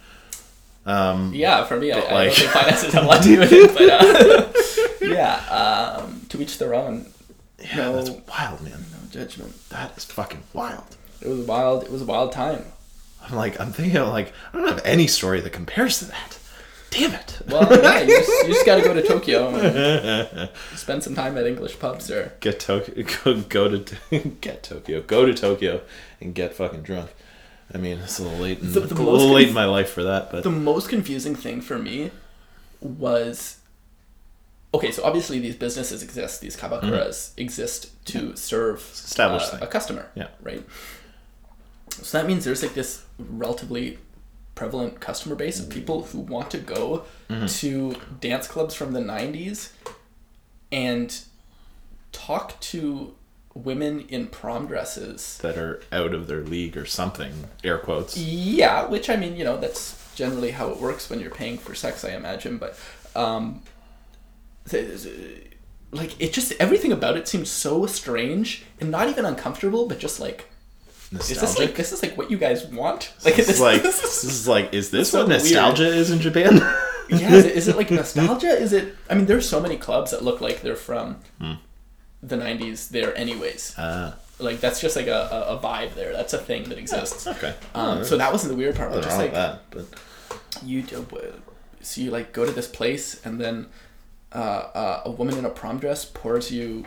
[0.85, 3.39] Um, Yeah, for me, I, I like- don't think finances have a lot to do
[3.39, 7.07] with it, but uh, yeah, um, to each their own.
[7.59, 7.95] yeah, No.
[7.95, 8.85] that's wild, man.
[8.91, 9.53] No judgment.
[9.69, 10.95] That is fucking wild.
[11.21, 11.83] It was wild.
[11.83, 12.65] It was a wild time.
[13.27, 16.37] I'm like, I'm thinking, like, I don't have any story that compares to that.
[16.91, 17.41] Damn it.
[17.49, 21.35] Well, yeah, you just, you just got to go to Tokyo and spend some time
[21.37, 25.81] at English pubs or get Tokyo, go, go to get Tokyo, go to Tokyo,
[26.21, 27.09] and get fucking drunk.
[27.73, 29.65] I mean, it's a little late, in, The- the a little late conf- in my
[29.65, 32.11] life for that, but the most confusing thing for me
[32.81, 33.57] was
[34.73, 40.11] okay so obviously these businesses exist these kabakuras exist to serve established uh, a customer
[40.15, 40.27] Yeah.
[40.43, 40.63] right
[41.89, 43.97] so that means there's like this relatively
[44.53, 47.47] prevalent customer base of people who want to go Mm-hmm.
[47.47, 49.71] to dance clubs from the 90s
[50.71, 51.21] and
[52.11, 53.15] talk to
[53.55, 57.45] women in prom dresses that are out of their league or something.
[57.63, 58.15] Air quotes.
[58.17, 61.73] Yeah, which I mean, you know, that's generally how it works when you're paying for
[61.73, 62.57] sex, I imagine.
[62.57, 62.77] But,
[63.15, 63.61] um,
[65.91, 70.19] like, it just everything about it seems so strange and not even uncomfortable, but just
[70.19, 70.49] like,
[71.13, 73.13] is this like this is like what you guys want?
[73.23, 75.41] Like, This is like this this is- is like is this so what weird.
[75.41, 76.57] nostalgia is in Japan?
[77.09, 78.47] yeah, is it, is it like nostalgia?
[78.49, 78.95] Is it?
[79.09, 81.17] I mean, there's so many clubs that look like they're from
[82.27, 83.75] the '90s there, anyways.
[83.77, 86.11] Ah, Like that's just like a, a, vibe there.
[86.13, 87.27] That's a thing that exists.
[87.27, 87.53] okay.
[87.73, 88.91] Um, so that wasn't the weird part.
[88.91, 89.85] but Just like that, but
[90.63, 91.05] you do,
[91.81, 93.67] so you like go to this place and then
[94.33, 96.85] uh, uh, a woman in a prom dress pours you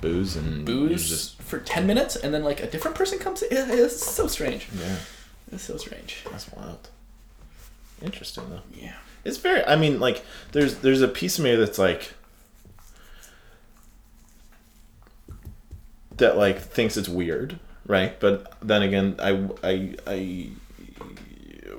[0.00, 3.70] booze and booze just for 10 minutes and then like a different person comes in
[3.70, 4.96] it's so strange yeah,
[5.52, 6.88] it's so strange that's wild.
[8.02, 8.62] Interesting though.
[8.74, 9.62] yeah It's very.
[9.66, 12.14] I mean, like there's there's a piece of me that's like
[16.20, 18.18] that like thinks it's weird, right?
[18.20, 20.50] But then again, I I I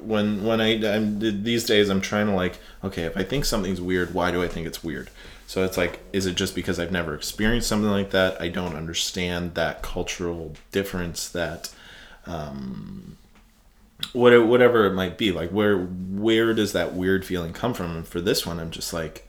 [0.02, 3.82] when when I I'm these days I'm trying to like okay, if I think something's
[3.82, 5.10] weird, why do I think it's weird?
[5.48, 8.42] So it's like, is it just because I've never experienced something like that?
[8.42, 11.74] I don't understand that cultural difference that
[12.26, 13.18] um,
[14.14, 18.08] what whatever it might be like where where does that weird feeling come from and
[18.08, 19.28] for this one i'm just like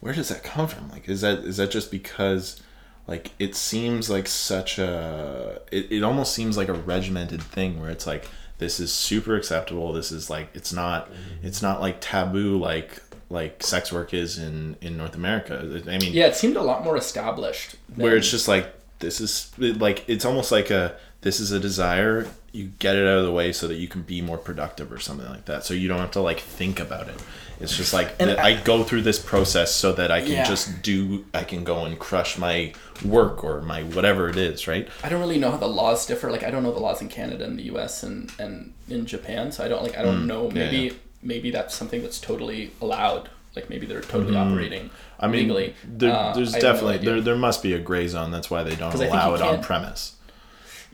[0.00, 2.60] where does that come from like is that is that just because
[3.06, 7.90] like it seems like such a it, it almost seems like a regimented thing where
[7.90, 8.28] it's like
[8.58, 9.92] this is super acceptable.
[9.92, 11.10] This is like it's not
[11.42, 15.82] it's not like taboo like like sex work is in in north america.
[15.88, 19.20] I mean yeah it seemed a lot more established than- where it's just like this
[19.20, 20.96] is like it's almost like a
[21.26, 24.02] this is a desire you get it out of the way so that you can
[24.02, 27.08] be more productive or something like that so you don't have to like think about
[27.08, 27.18] it
[27.58, 30.44] it's just like that I- I, go through this process so that i can Yeah.
[30.44, 32.72] just do i can go and crush my
[33.04, 36.30] work or my whatever it is right I don't really know how the laws differ.
[36.30, 38.02] Like I don't know the laws in Canada and the U.S.
[38.02, 40.48] and and in Japan, so I don't like I don't know.
[40.48, 40.92] Mm, yeah, Maybe yeah.
[41.22, 43.28] maybe that's something that's totally allowed.
[43.54, 45.24] Like maybe they're totally operating Mm-hmm.
[45.24, 45.74] i mean legally.
[45.84, 48.50] there, Uh, there's I have no definitely there, there must be a gray zone that's
[48.50, 50.15] why they don't allow it on premise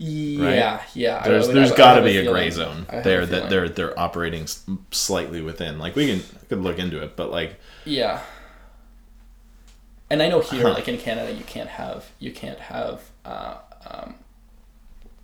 [0.05, 1.23] Yeah, yeah.
[1.23, 3.27] There's would- there's got to have a be a gray zone I have a there
[3.27, 4.47] that they're they're operating
[4.91, 8.21] slightly within like we can could look into it but like Yeah.
[10.11, 10.75] And I know here, Huh.
[10.75, 13.55] like in Canada, you can't have you can't have uh,
[13.91, 14.15] um,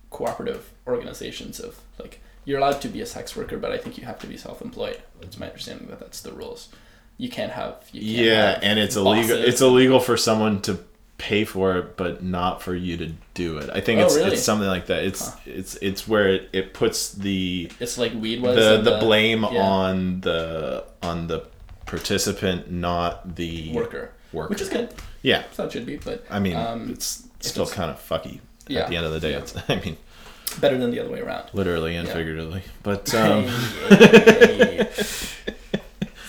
[0.09, 4.05] cooperative organizations of like you're allowed to be a sex worker, but I think you
[4.05, 4.99] have to be self-employed.
[5.21, 6.69] It's my understanding that that's the rules.
[7.17, 10.79] You can't have you can't yeah have and it's illegal it's illegal for someone to
[11.19, 14.31] pay for it but not for you to do it i think Oh, it's really?
[14.31, 18.41] it's something like that it's it's it's where it, it puts the It's like weed
[18.41, 21.45] was the and the blame yeah, on the on the
[21.85, 24.93] participant not the worker, worker which is good.
[25.21, 28.39] yeah So it should be, but i mean um, it's still it's- kind of fucky
[28.67, 28.81] Yeah.
[28.83, 29.39] at the end of the day Yeah.
[29.39, 29.97] it's i mean
[30.61, 31.49] better than the other way around.
[31.53, 32.13] literally and Yeah.
[32.13, 33.45] figuratively but um.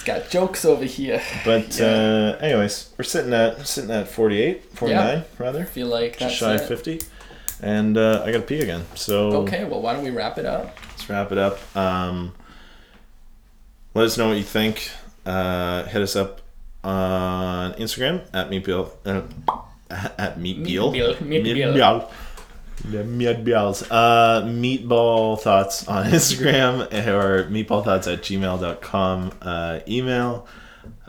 [0.00, 1.20] it's got jokes over here.
[1.44, 5.60] but uh anyways we're sitting at sitting at 48 49 rather.
[5.60, 7.02] I feel like just shy of 50
[7.62, 10.74] and uh, i gotta pee again so Okay, well, why don't we wrap it up?
[10.88, 11.58] let's wrap it up.
[11.76, 12.32] Um,
[13.92, 14.90] let us know what you think.
[15.26, 16.40] Uh, hit us up
[16.82, 19.20] on instagram at meatbeal uh,
[20.16, 21.16] at Meatbeal, meatbeal.
[21.18, 22.10] meatbeal
[22.88, 23.86] Yeah, meatballs.
[23.90, 30.46] Uh, meatball thoughts on Instagram or meatballthoughts at gmail.com uh, email.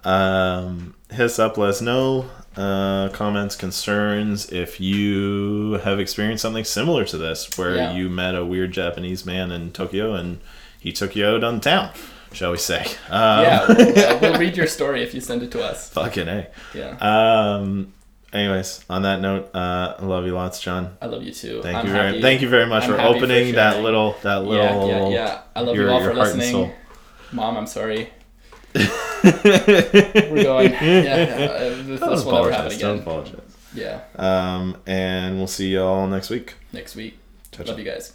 [0.04, 1.58] Um, hit us up.
[1.58, 4.52] Let us know uh, comments, concerns.
[4.52, 7.94] If you have experienced something similar to this, where Yeah.
[7.94, 10.40] you met a weird Japanese man in Tokyo and
[10.80, 11.92] he took you out on town,
[12.34, 12.82] shall we say?
[13.10, 15.90] Um, yeah, we'll, uh, we'll read your story if you send it to us.
[15.92, 16.48] Fucking a.
[16.74, 17.94] Yeah, Um.
[18.34, 20.96] Anyways, on that note, uh, I love you lots, John.
[21.02, 21.62] I love you too.
[21.62, 23.82] Thank I'm you very, happy- thank you very much I'm for happy for opening that
[23.84, 24.88] little, that little.
[24.88, 25.42] Yeah, yeah, yeah.
[25.56, 26.72] I love your- you all for listening.
[27.34, 28.10] Mom, I'm sorry.
[28.74, 30.72] We're going.
[30.72, 32.78] Yeah, uh, this, this will never happen apologize.
[32.80, 33.42] Don't apologize.
[33.74, 36.56] Yeah, Um, and we'll see you all next week.
[36.74, 37.18] next week.
[37.52, 38.14] Ciao, Love you guys.